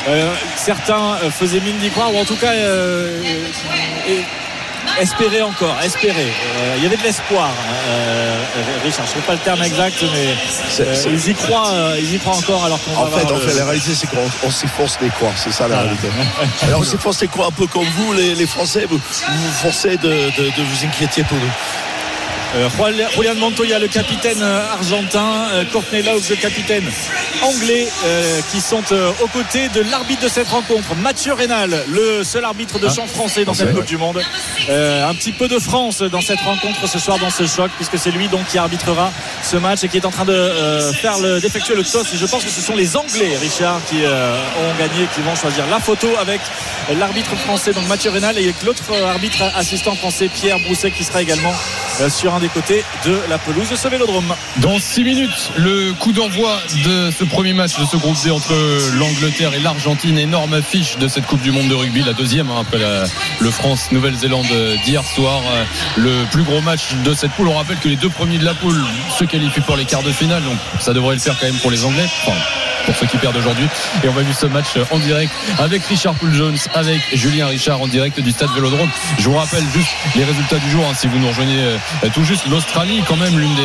euh, 0.08 0.34
certains 0.58 1.18
euh, 1.24 1.30
faisaient 1.32 1.60
mine 1.62 1.78
d'y 1.78 1.90
croire, 1.90 2.14
ou 2.14 2.18
en 2.20 2.26
tout 2.26 2.36
cas 2.36 2.52
euh, 2.54 3.22
et- 4.08 4.24
espéraient 5.02 5.42
encore, 5.42 5.76
espéraient. 5.84 6.22
Euh, 6.58 6.74
Il 6.78 6.84
y 6.84 6.86
avait 6.86 6.98
de 6.98 7.04
l'espoir, 7.04 7.50
euh, 7.88 8.36
Richard. 8.84 9.06
Je 9.06 9.12
ne 9.12 9.16
sais 9.22 9.26
pas 9.26 9.34
le 9.34 9.40
terme 9.40 9.64
exact, 9.64 9.96
mais 10.14 10.36
euh, 10.86 10.96
ils 11.10 11.30
y 11.30 11.34
croient, 11.34 11.72
euh, 11.72 11.96
ils 12.00 12.16
y 12.16 12.20
croient 12.20 12.36
encore 12.36 12.66
alors 12.66 12.80
qu'on 12.84 12.96
En 12.98 13.08
fait, 13.08 13.32
en 13.32 13.38
fait, 13.40 13.58
la 13.58 13.66
réalité, 13.66 13.96
c'est 13.96 14.08
qu'on 14.08 14.30
on 14.46 14.52
s'efforce 14.52 15.00
d'y 15.02 15.10
croire. 15.10 15.34
C'est 15.38 15.52
ça 15.54 15.68
la 15.68 15.80
réalité. 15.82 16.08
Alors, 16.64 16.82
on 16.82 16.84
s'efforce 16.84 17.18
d'y 17.20 17.28
croire 17.30 17.48
un 17.48 17.52
peu 17.52 17.66
comme 17.68 17.86
vous, 17.98 18.14
les, 18.14 18.36
les 18.36 18.46
Français. 18.46 18.86
Vous 18.90 18.98
vous, 18.98 19.02
vous 19.48 19.52
forcez 19.64 19.98
de, 19.98 20.10
de- 20.10 20.50
de 20.58 20.62
vous 20.64 20.86
inquiéter 20.86 21.24
pour 21.24 21.38
nous. 21.38 21.52
Euh, 22.56 22.70
Julian 23.16 23.36
Montoya, 23.36 23.80
le 23.80 23.88
capitaine 23.88 24.42
euh, 24.42 24.74
argentin, 24.74 25.48
euh, 25.54 25.64
Courtney 25.72 26.04
Laux, 26.04 26.22
le 26.30 26.36
capitaine 26.36 26.84
anglais, 27.42 27.88
qui 28.52 28.62
sont 28.62 28.84
aux 29.22 29.28
côtés 29.28 29.70
de 29.70 29.82
l'arbitre 29.82 30.24
de 30.24 30.28
cette 30.30 30.48
rencontre, 30.48 30.96
Mathieu 30.96 31.34
Rénal, 31.34 31.84
le 31.88 32.24
seul 32.24 32.46
arbitre 32.46 32.80
de 32.80 32.88
champ 32.88 33.08
français 33.08 33.44
dans 33.44 33.54
cette. 33.54 33.74
Coupe 33.74 33.86
du 33.86 33.98
Monde. 33.98 34.22
Un 34.70 35.14
petit 35.16 35.32
peu 35.32 35.48
de 35.48 35.58
France 35.58 36.02
dans 36.02 36.22
cette 36.22 36.40
rencontre 36.42 36.88
ce 36.88 37.00
soir, 37.00 37.18
dans 37.18 37.32
ce 37.32 37.48
choc, 37.48 37.72
puisque 37.76 37.98
c'est 37.98 38.12
lui 38.12 38.28
donc 38.28 38.46
qui 38.48 38.58
arbitrera 38.58 39.12
ce 39.42 39.58
match 39.58 39.84
et 39.84 39.90
qui 39.90 39.98
est 39.98 40.06
en 40.06 40.12
train 40.12 40.26
de 40.26 40.92
faire 41.02 41.18
le, 41.20 41.40
d'effectuer 41.40 41.76
le 41.76 41.84
toss. 41.84 42.14
Et 42.14 42.18
je 42.18 42.26
pense 42.28 42.44
que 42.44 42.50
ce 42.50 42.62
sont 42.62 42.76
les 42.76 42.96
Anglais, 42.96 43.36
Richard, 43.42 43.82
qui 43.90 43.98
ont 44.06 44.80
gagné, 44.80 45.08
qui 45.16 45.22
vont 45.22 45.36
choisir 45.36 45.66
la 45.68 45.80
photo 45.80 46.08
avec 46.22 46.40
l'arbitre 46.98 47.36
français, 47.36 47.74
donc 47.74 47.88
Mathieu 47.88 48.12
Rénal, 48.12 48.38
et 48.38 48.44
avec 48.44 48.64
l'autre 48.64 48.84
arbitre 49.08 49.44
assistant 49.56 49.96
français, 49.96 50.30
Pierre 50.34 50.60
Brousset, 50.60 50.92
qui 50.92 51.04
sera 51.04 51.22
également 51.22 51.54
sur 52.10 52.34
un 52.34 52.40
des 52.40 52.50
côtés 52.50 52.84
de 53.06 53.18
la 53.30 53.38
pelouse 53.38 53.70
de 53.70 53.76
ce 53.76 53.88
vélodrome. 53.88 54.34
Dans 54.58 54.80
6 54.80 55.04
minutes, 55.04 55.52
le 55.58 55.94
coup 55.94 56.12
d'envoi 56.12 56.60
de 56.86 57.12
ce 57.12 57.24
premier 57.24 57.54
match 57.54 57.80
de 57.80 57.86
ce 57.86 57.98
groupe 57.98 58.18
D 58.24 58.32
entre 58.32 58.54
l'Angleterre 58.98 59.54
et 59.54 59.60
l'Argentine. 59.60 60.18
Énorme 60.18 60.54
affiche 60.54 60.98
de 60.98 61.08
cette 61.08 61.26
Coupe 61.26 61.42
du 61.42 61.52
Monde 61.52 61.68
de 61.68 61.76
rugby, 61.76 62.04
la 62.04 62.14
deuxième 62.14 62.50
hein, 62.50 62.62
après 62.62 62.80
le 63.40 63.52
France-Nouvelle-Zélande 63.52 64.48
d'hier 64.86 65.04
soir. 65.04 65.42
Euh, 65.54 65.64
Le 65.98 66.26
plus 66.32 66.44
gros 66.44 66.62
match 66.62 66.94
de 67.04 67.14
cette 67.14 67.32
poule. 67.32 67.48
On 67.48 67.56
rappelle 67.56 67.78
que 67.78 67.90
les 67.90 67.96
deux 67.96 68.10
premiers 68.10 68.38
de 68.38 68.46
la 68.46 68.54
poule 68.54 68.82
se 69.18 69.24
qualifient 69.24 69.62
pour 69.62 69.78
les 69.78 69.86
quarts 69.86 70.04
de 70.04 70.12
finale, 70.12 70.44
donc 70.44 70.58
ça 70.80 70.94
devrait 70.94 71.16
le 71.16 71.22
faire 71.22 71.38
quand 71.40 71.46
même 71.46 71.60
pour 71.60 71.72
les 71.72 71.86
Anglais. 71.86 72.08
Pour 72.86 72.96
ceux 72.96 73.08
qui 73.08 73.18
perdent 73.18 73.38
aujourd'hui. 73.38 73.68
Et 74.04 74.10
on 74.10 74.14
va 74.14 74.22
vivre 74.22 74.38
ce 74.38 74.46
match 74.46 74.78
en 74.92 75.00
direct 75.00 75.32
avec 75.60 75.84
Richard 75.86 76.16
Poul 76.16 76.34
Jones, 76.34 76.58
avec 76.74 77.02
Julien 77.14 77.48
Richard 77.48 77.82
en 77.82 77.88
direct 77.88 78.20
du 78.20 78.32
stade 78.32 78.50
Vélodrome. 78.56 78.90
Je 79.20 79.30
vous 79.30 79.36
rappelle 79.36 79.64
juste 79.74 79.90
les 80.16 80.24
résultats 80.24 80.60
du 80.60 80.70
jour, 80.70 80.86
hein, 80.86 80.94
si 80.96 81.08
vous 81.08 81.18
nous 81.18 81.28
rejoignez 81.28 81.60
euh, 81.60 81.78
tout 82.14 82.24
juste. 82.24 82.46
L'Australie, 82.50 83.04
quand 83.08 83.16
même, 83.16 83.38
l'une 83.38 83.56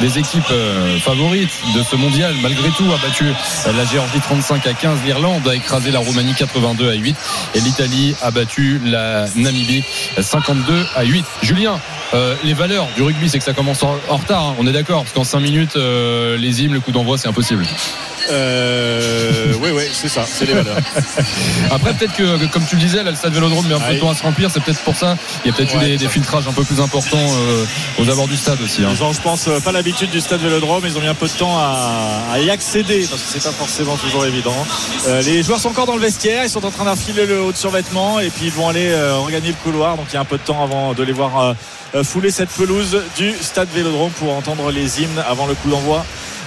des, 0.00 0.18
équipes 0.18 0.44
euh, 0.50 0.98
favorites 0.98 1.50
de 1.74 1.82
ce 1.82 1.96
mondial, 1.96 2.34
malgré 2.42 2.68
tout, 2.70 2.84
a 2.92 2.98
battu 2.98 3.24
euh, 3.24 3.72
la 3.72 3.84
Géorgie 3.84 4.20
35 4.20 4.66
à 4.66 4.72
15. 4.72 4.98
L'Irlande 5.04 5.46
a 5.48 5.54
écrasé 5.54 5.90
la 5.90 5.98
Roumanie 5.98 6.34
82 6.34 6.90
à 6.90 6.94
8. 6.94 7.16
Et 7.54 7.60
l'Italie 7.60 8.14
a 8.22 8.30
battu 8.30 8.80
la 8.84 9.26
Namibie 9.36 9.84
52 10.20 10.86
à 10.94 11.02
8. 11.04 11.24
Julien, 11.42 11.78
les 12.44 12.54
valeurs 12.54 12.86
du 12.94 13.02
rugby, 13.02 13.28
c'est 13.28 13.38
que 13.38 13.44
ça 13.44 13.54
commence 13.54 13.82
en, 13.82 13.98
retard. 14.08 14.48
hein. 14.48 14.54
On 14.58 14.66
est 14.66 14.72
d'accord, 14.72 15.02
parce 15.02 15.12
qu'en 15.12 15.24
5 15.24 15.40
minutes, 15.40 15.76
les 15.76 16.62
hymnes, 16.62 16.74
le 16.74 16.80
coup 16.80 16.92
d'envoi, 16.92 17.18
c'est 17.18 17.28
impossible. 17.28 17.64
Euh, 18.30 19.52
oui, 19.60 19.70
oui, 19.74 19.84
c'est 19.92 20.08
ça, 20.08 20.24
c'est 20.26 20.46
les 20.46 20.54
valeurs. 20.54 20.76
Après, 21.70 21.92
peut-être 21.94 22.14
que, 22.14 22.46
comme 22.46 22.64
tu 22.66 22.76
le 22.76 22.80
disais, 22.82 23.02
là, 23.02 23.10
le 23.10 23.16
stade 23.16 23.32
Vélodrome 23.34 23.66
met 23.66 23.74
un 23.74 23.80
peu 23.80 23.94
de 23.94 24.00
temps 24.00 24.10
à 24.10 24.14
se 24.14 24.22
remplir. 24.22 24.50
C'est 24.50 24.60
peut-être 24.62 24.80
pour 24.80 24.96
ça. 24.96 25.16
Il 25.44 25.50
y 25.50 25.54
a 25.54 25.56
peut-être 25.56 25.76
Ouais, 25.76 25.94
eu 25.94 25.96
des, 25.96 26.08
filtrages 26.08 26.46
un 26.46 26.52
peu 26.52 26.62
plus 26.64 26.80
importants 26.80 27.16
euh, 27.18 27.64
aux 27.98 28.08
abords 28.10 28.28
du 28.28 28.36
stade 28.36 28.60
aussi. 28.60 28.82
hein. 28.84 28.88
Ils 28.92 29.02
ont, 29.02 29.12
je 29.12 29.20
pense, 29.20 29.48
euh, 29.48 29.60
pas 29.60 29.72
l'habitude 29.72 30.10
du 30.10 30.20
stade 30.20 30.40
Vélodrome. 30.40 30.84
Ils 30.86 30.96
ont 30.96 31.00
mis 31.00 31.06
un 31.06 31.14
peu 31.14 31.26
de 31.26 31.32
temps 31.32 31.56
à, 31.58 32.22
à 32.32 32.38
y 32.40 32.50
accéder 32.50 33.06
parce 33.10 33.22
que 33.22 33.28
c'est 33.28 33.42
pas 33.42 33.52
forcément 33.54 33.96
toujours 33.96 34.24
évident. 34.26 34.54
Euh, 35.08 35.22
les 35.22 35.42
joueurs 35.42 35.58
sont 35.60 35.68
encore 35.70 35.86
dans 35.86 35.96
le 35.96 36.00
vestiaire. 36.02 36.44
Ils 36.44 36.50
sont 36.50 36.64
en 36.64 36.70
train 36.70 36.84
d'enfiler 36.84 37.26
le 37.26 37.40
haut 37.42 37.52
de 37.52 37.56
survêtement 37.56 38.20
et 38.20 38.30
puis 38.30 38.46
ils 38.46 38.52
vont 38.52 38.68
aller 38.68 38.88
euh, 38.90 39.16
regagner 39.18 39.48
le 39.48 39.54
couloir. 39.62 39.96
Donc 39.96 40.06
il 40.10 40.14
y 40.14 40.16
a 40.16 40.20
un 40.20 40.24
peu 40.24 40.38
de 40.38 40.42
temps 40.42 40.62
avant 40.62 40.92
de 40.94 41.02
les 41.02 41.12
voir 41.12 41.54
fouler 42.02 42.30
cette 42.30 42.50
pelouse 42.50 42.98
du 43.16 43.32
stade 43.40 43.68
Vélodrome 43.74 44.10
pour 44.12 44.34
entendre 44.36 44.70
les 44.72 45.00
hymnes 45.02 45.22
avant 45.28 45.46
le 45.46 45.54
coup 45.54 45.70
d'envoi 45.70 46.04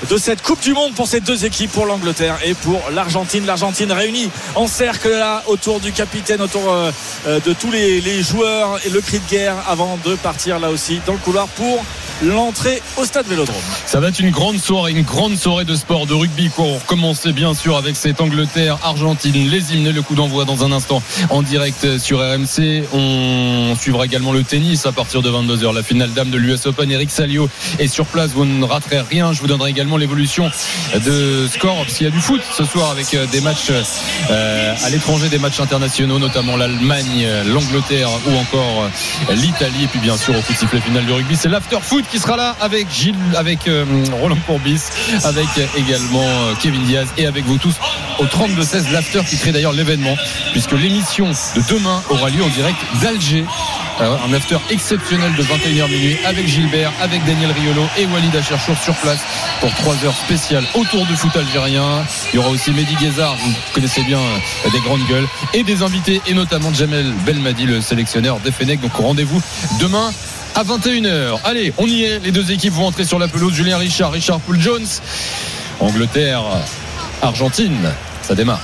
de 0.09 0.17
cette 0.17 0.41
Coupe 0.41 0.61
du 0.61 0.73
Monde 0.73 0.93
pour 0.93 1.07
ces 1.07 1.19
deux 1.19 1.45
équipes, 1.45 1.71
pour 1.71 1.85
l'Angleterre 1.85 2.37
et 2.45 2.53
pour 2.53 2.81
l'Argentine. 2.93 3.45
L'Argentine 3.45 3.91
réunie 3.91 4.29
en 4.55 4.67
cercle 4.67 5.09
là 5.09 5.43
autour 5.47 5.79
du 5.79 5.91
capitaine, 5.91 6.41
autour 6.41 6.71
euh, 6.71 6.91
euh, 7.25 7.39
de 7.39 7.53
tous 7.53 7.71
les, 7.71 8.21
joueurs 8.21 8.79
et 8.85 8.89
le 8.89 9.01
cri 9.01 9.19
de 9.19 9.29
guerre 9.29 9.55
avant 9.67 9.97
de 10.05 10.15
partir 10.15 10.59
là 10.59 10.69
aussi 10.69 11.01
dans 11.05 11.13
le 11.13 11.19
couloir 11.19 11.47
pour 11.47 11.83
l'entrée 12.23 12.81
au 12.97 13.05
stade 13.05 13.27
Vélodrome. 13.27 13.55
Ça 13.85 13.99
va 13.99 14.09
être 14.09 14.19
une 14.19 14.31
grande 14.31 14.59
soirée, 14.59 14.91
une 14.91 15.03
grande 15.03 15.37
soirée 15.37 15.65
de 15.65 15.75
sport, 15.75 16.07
de 16.07 16.13
rugby. 16.13 16.49
Quoi. 16.49 16.65
On 16.65 16.77
recommencer 16.77 17.31
bien 17.31 17.53
sûr 17.53 17.77
avec 17.77 17.95
cette 17.95 18.21
Angleterre, 18.21 18.79
Argentine, 18.83 19.49
les 19.49 19.73
hymnes 19.73 19.87
et 19.87 19.91
le 19.91 20.01
coup 20.01 20.15
d'envoi 20.15 20.45
dans 20.45 20.63
un 20.63 20.71
instant 20.71 21.01
en 21.29 21.41
direct 21.41 21.99
sur 21.99 22.19
RMC. 22.19 22.85
On 22.93 23.75
suivra 23.79 24.05
également 24.05 24.31
le 24.31 24.43
tennis 24.43 24.85
à 24.85 24.91
partir 24.91 25.21
de 25.21 25.29
22h. 25.29 25.73
La 25.73 25.83
finale 25.83 26.11
dame 26.13 26.29
de 26.29 26.37
l'US 26.37 26.65
Open, 26.65 26.89
Eric 26.91 27.11
Salio 27.11 27.49
est 27.77 27.87
sur 27.87 28.05
place. 28.05 28.31
Vous 28.31 28.45
ne 28.45 28.65
raterez 28.65 29.01
rien. 29.01 29.33
Je 29.33 29.41
vous 29.41 29.47
donnerai 29.47 29.69
également 29.69 29.86
l'évolution 29.95 30.51
de 30.93 31.47
score 31.47 31.77
parce 31.77 31.93
qu'il 31.93 32.05
y 32.05 32.09
a 32.09 32.11
du 32.11 32.19
foot 32.19 32.41
ce 32.51 32.65
soir 32.65 32.91
avec 32.91 33.13
euh, 33.13 33.25
des 33.27 33.39
matchs 33.39 33.69
euh, 33.69 34.75
à 34.83 34.89
l'étranger, 34.89 35.29
des 35.29 35.39
matchs 35.39 35.61
internationaux, 35.61 36.19
notamment 36.19 36.57
l'Allemagne, 36.57 37.25
l'Angleterre 37.45 38.09
ou 38.27 38.35
encore 38.35 38.83
euh, 38.83 39.35
l'Italie. 39.35 39.85
Et 39.85 39.87
puis 39.87 39.99
bien 39.99 40.17
sûr 40.17 40.35
au 40.35 40.41
coup 40.41 40.51
de 40.51 40.57
sifflet 40.57 40.81
final 40.81 41.05
du 41.05 41.13
rugby, 41.13 41.37
c'est 41.37 41.49
l'after 41.49 41.77
foot 41.81 42.03
qui 42.11 42.19
sera 42.19 42.35
là 42.35 42.55
avec 42.59 42.91
Gilles, 42.91 43.15
avec 43.35 43.69
Roland 44.21 44.37
Courbis, 44.45 44.81
avec 45.23 45.47
également 45.77 46.27
Kevin 46.61 46.83
Diaz 46.83 47.07
et 47.17 47.25
avec 47.25 47.45
vous 47.45 47.57
tous 47.57 47.75
au 48.19 48.25
32-16 48.25 48.91
l'after 48.91 49.21
qui 49.27 49.37
crée 49.37 49.51
d'ailleurs 49.51 49.73
l'événement 49.73 50.15
puisque 50.51 50.71
l'émission 50.73 51.29
de 51.29 51.61
demain 51.69 52.01
aura 52.09 52.29
lieu 52.29 52.43
en 52.43 52.49
direct 52.49 52.77
d'Alger. 53.01 53.45
Euh, 53.99 54.15
un 54.27 54.33
after 54.33 54.57
exceptionnel 54.69 55.33
de 55.35 55.43
21h 55.43 55.89
minuit 55.89 56.17
avec 56.25 56.47
Gilbert, 56.47 56.91
avec 57.01 57.25
Daniel 57.25 57.51
Riolo 57.51 57.83
et 57.97 58.05
Walid 58.05 58.35
Acherchour 58.35 58.77
sur 58.77 58.93
place 58.95 59.19
pour 59.59 59.73
3 59.73 60.05
heures 60.05 60.15
spéciales 60.15 60.65
autour 60.75 61.05
du 61.05 61.15
foot 61.15 61.35
algérien. 61.35 62.05
Il 62.31 62.35
y 62.35 62.39
aura 62.39 62.49
aussi 62.49 62.71
Mehdi 62.71 62.95
Guézard, 62.95 63.35
vous 63.37 63.53
connaissez 63.73 64.03
bien 64.03 64.19
euh, 64.19 64.69
des 64.71 64.79
grandes 64.81 65.05
gueules, 65.07 65.27
et 65.55 65.63
des 65.63 65.81
invités, 65.81 66.21
et 66.27 66.33
notamment 66.35 66.71
Jamel 66.71 67.11
Belmadi, 67.25 67.65
le 67.65 67.81
sélectionneur 67.81 68.39
des 68.39 68.51
Fenech. 68.51 68.81
Donc 68.81 68.93
rendez-vous 68.93 69.41
demain 69.79 70.11
à 70.53 70.63
21h. 70.63 71.39
Allez, 71.43 71.73
on 71.77 71.87
y 71.87 72.03
est. 72.03 72.19
Les 72.19 72.31
deux 72.31 72.51
équipes 72.51 72.73
vont 72.73 72.85
entrer 72.85 73.03
sur 73.03 73.17
la 73.17 73.27
pelouse. 73.27 73.53
Julien 73.53 73.77
Richard, 73.77 74.11
Richard 74.11 74.39
Poul 74.41 74.59
Jones. 74.59 74.85
Angleterre, 75.79 76.43
Argentine, 77.21 77.93
ça 78.27 78.35
démarre. 78.35 78.61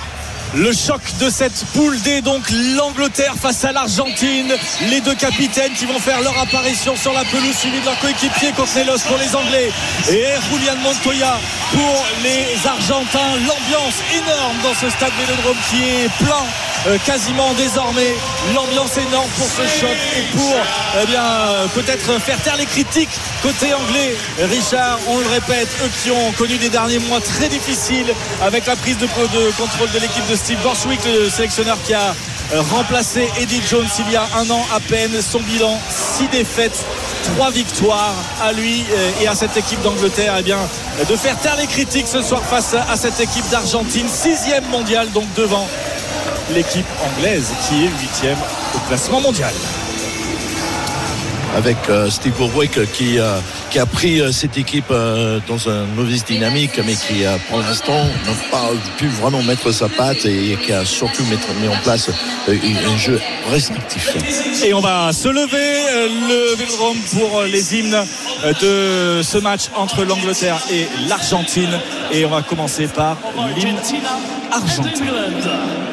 Le 0.55 0.71
choc 0.71 1.01
de 1.19 1.31
cette 1.31 1.65
poule 1.73 1.99
D, 2.01 2.21
donc 2.21 2.43
l'Angleterre 2.77 3.33
face 3.41 3.63
à 3.63 3.71
l'Argentine. 3.71 4.53
Les 4.89 5.01
deux 5.01 5.15
capitaines 5.15 5.71
qui 5.73 5.85
vont 5.85 5.97
faire 5.97 6.21
leur 6.21 6.37
apparition 6.37 6.95
sur 6.95 7.11
la 7.11 7.23
pelouse, 7.25 7.55
suivis 7.55 7.79
de 7.79 7.85
leur 7.85 7.97
coéquipier 7.97 8.51
Courtnelos 8.51 8.99
pour 9.07 9.17
les 9.17 9.35
Anglais 9.35 9.71
et 10.11 10.27
Julian 10.51 10.75
Montoya 10.83 11.39
pour 11.71 12.05
les 12.21 12.67
Argentins. 12.67 13.33
L'ambiance 13.47 13.97
énorme 14.13 14.57
dans 14.61 14.75
ce 14.75 14.89
stade 14.91 15.13
Vélodrome 15.19 15.57
qui 15.71 15.81
est 15.81 16.09
plein 16.23 16.45
euh, 16.87 16.97
quasiment 17.05 17.53
désormais. 17.53 18.13
L'ambiance 18.53 18.97
énorme 18.97 19.29
pour 19.37 19.47
ce 19.47 19.79
choc 19.79 19.95
et 20.17 20.37
pour 20.37 20.55
eh 21.01 21.05
bien 21.07 21.23
euh, 21.23 21.67
peut-être 21.67 22.19
faire 22.19 22.41
taire 22.41 22.57
les 22.57 22.65
critiques 22.65 23.09
côté 23.41 23.73
anglais. 23.73 24.15
Richard, 24.51 24.99
on 25.07 25.17
le 25.19 25.27
répète, 25.27 25.69
eux 25.83 25.89
qui 26.01 26.11
ont 26.11 26.31
connu 26.33 26.57
des 26.57 26.69
derniers 26.69 26.99
mois 26.99 27.21
très 27.21 27.47
difficiles 27.47 28.13
avec 28.41 28.65
la 28.65 28.75
prise 28.75 28.97
de, 28.97 29.07
contrôle 29.07 29.91
de 29.91 29.99
l'équipe 29.99 30.27
de 30.29 30.35
Steve 30.35 30.61
Borswick, 30.61 30.99
le 31.05 31.29
sélectionneur 31.29 31.77
qui 31.85 31.93
a 31.93 32.13
euh, 32.53 32.61
remplacé 32.61 33.29
Eddie 33.39 33.61
Jones 33.69 33.87
il 33.99 34.11
y 34.11 34.15
a 34.17 34.27
un 34.37 34.49
an 34.49 34.65
à 34.75 34.79
peine. 34.79 35.21
Son 35.21 35.39
bilan, 35.39 35.79
6 35.89 36.27
défaites, 36.29 36.85
3 37.37 37.51
victoires 37.51 38.15
à 38.41 38.51
lui 38.51 38.83
et 39.21 39.27
à 39.27 39.35
cette 39.35 39.55
équipe 39.55 39.81
d'Angleterre. 39.81 40.35
Eh 40.39 40.43
bien, 40.43 40.59
de 41.09 41.15
faire 41.15 41.39
taire 41.39 41.55
les 41.55 41.67
critiques 41.67 42.07
ce 42.07 42.21
soir 42.21 42.41
face 42.41 42.73
à 42.73 42.95
cette 42.97 43.19
équipe 43.21 43.47
d'Argentine, 43.49 44.07
sixième 44.09 44.65
mondial, 44.65 45.09
donc 45.11 45.25
devant 45.35 45.67
l'équipe 46.53 46.85
anglaise 47.01 47.51
qui 47.67 47.85
est 47.85 47.89
huitième 47.99 48.37
au 48.75 48.87
classement 48.87 49.21
mondial 49.21 49.53
avec 51.55 51.77
euh, 51.89 52.09
Steve 52.09 52.33
Borwick 52.37 52.91
qui, 52.93 53.19
euh, 53.19 53.39
qui 53.69 53.79
a 53.79 53.85
pris 53.85 54.19
euh, 54.19 54.31
cette 54.31 54.57
équipe 54.57 54.89
dans 54.89 55.57
une 55.57 55.93
mauvaise 55.95 56.25
dynamique 56.25 56.79
mais 56.85 56.93
qui 56.93 57.23
pour 57.49 57.59
l'instant 57.59 58.03
n'a 58.25 58.49
pas 58.51 58.69
pu 58.97 59.07
vraiment 59.07 59.41
mettre 59.43 59.71
sa 59.71 59.87
patte 59.87 60.25
et 60.25 60.57
qui 60.63 60.71
a 60.71 60.85
surtout 60.85 61.23
mis 61.23 61.67
en 61.67 61.77
place 61.83 62.09
un 62.47 62.97
jeu 62.97 63.19
restrictif. 63.51 64.15
Et 64.65 64.73
on 64.73 64.81
va 64.81 65.11
se 65.13 65.27
lever 65.27 65.81
le 66.29 66.55
Vélodrome 66.55 66.97
pour 67.11 67.43
les 67.43 67.75
hymnes 67.75 68.03
de 68.61 69.21
ce 69.23 69.37
match 69.37 69.69
entre 69.75 70.03
l'Angleterre 70.03 70.59
et 70.71 70.87
l'Argentine. 71.07 71.79
Et 72.11 72.25
on 72.25 72.29
va 72.29 72.41
commencer 72.41 72.87
par 72.87 73.17
l'hymne 73.55 73.77
argentin. 74.51 75.92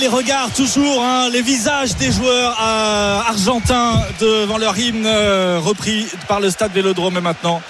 Les 0.00 0.08
regards 0.08 0.50
toujours, 0.50 1.02
hein, 1.04 1.28
les 1.30 1.42
visages 1.42 1.94
des 1.96 2.10
joueurs 2.10 2.56
euh, 2.60 3.20
argentins 3.28 4.02
devant 4.18 4.56
leur 4.56 4.76
hymne 4.78 5.04
euh, 5.06 5.58
repris 5.62 6.06
par 6.26 6.40
le 6.40 6.50
stade 6.50 6.72
Vélodrome 6.72 7.18
et 7.18 7.20
maintenant. 7.20 7.60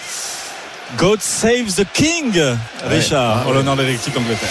God 0.96 1.20
save 1.20 1.72
the 1.76 1.84
King, 1.92 2.32
Richard, 2.86 3.38
Ah, 3.38 3.42
en 3.44 3.48
ouais. 3.48 3.54
l'honneur 3.54 3.76
de 3.76 3.82
l'équipe 3.82 4.14
d'Angleterre. 4.14 4.48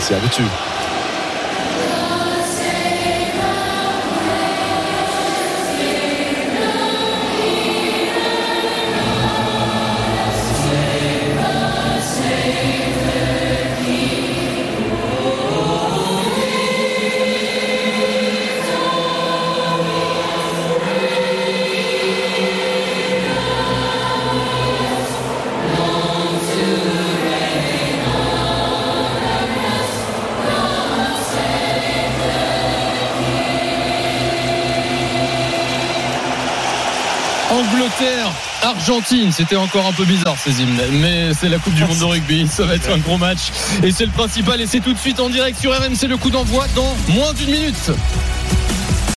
C'est 0.00 0.14
habitué. 0.14 0.44
C'était 39.30 39.54
encore 39.54 39.86
un 39.86 39.92
peu 39.92 40.04
bizarre 40.04 40.36
ces 40.36 40.60
hymnes, 40.60 40.80
mais 40.94 41.32
c'est 41.34 41.48
la 41.48 41.58
Coupe 41.58 41.74
du 41.74 41.84
Monde 41.84 41.98
de 41.98 42.04
rugby, 42.04 42.48
ça 42.48 42.64
va 42.64 42.74
être 42.74 42.90
un 42.90 42.98
gros 42.98 43.16
match. 43.16 43.52
Et 43.84 43.92
c'est 43.92 44.04
le 44.04 44.10
principal. 44.10 44.60
Et 44.60 44.66
c'est 44.66 44.80
tout 44.80 44.92
de 44.92 44.98
suite 44.98 45.20
en 45.20 45.28
direct 45.28 45.60
sur 45.60 45.72
RMC 45.72 46.08
le 46.08 46.16
coup 46.16 46.30
d'envoi 46.30 46.66
dans 46.74 46.96
moins 47.08 47.32
d'une 47.32 47.50
minute. 47.50 47.92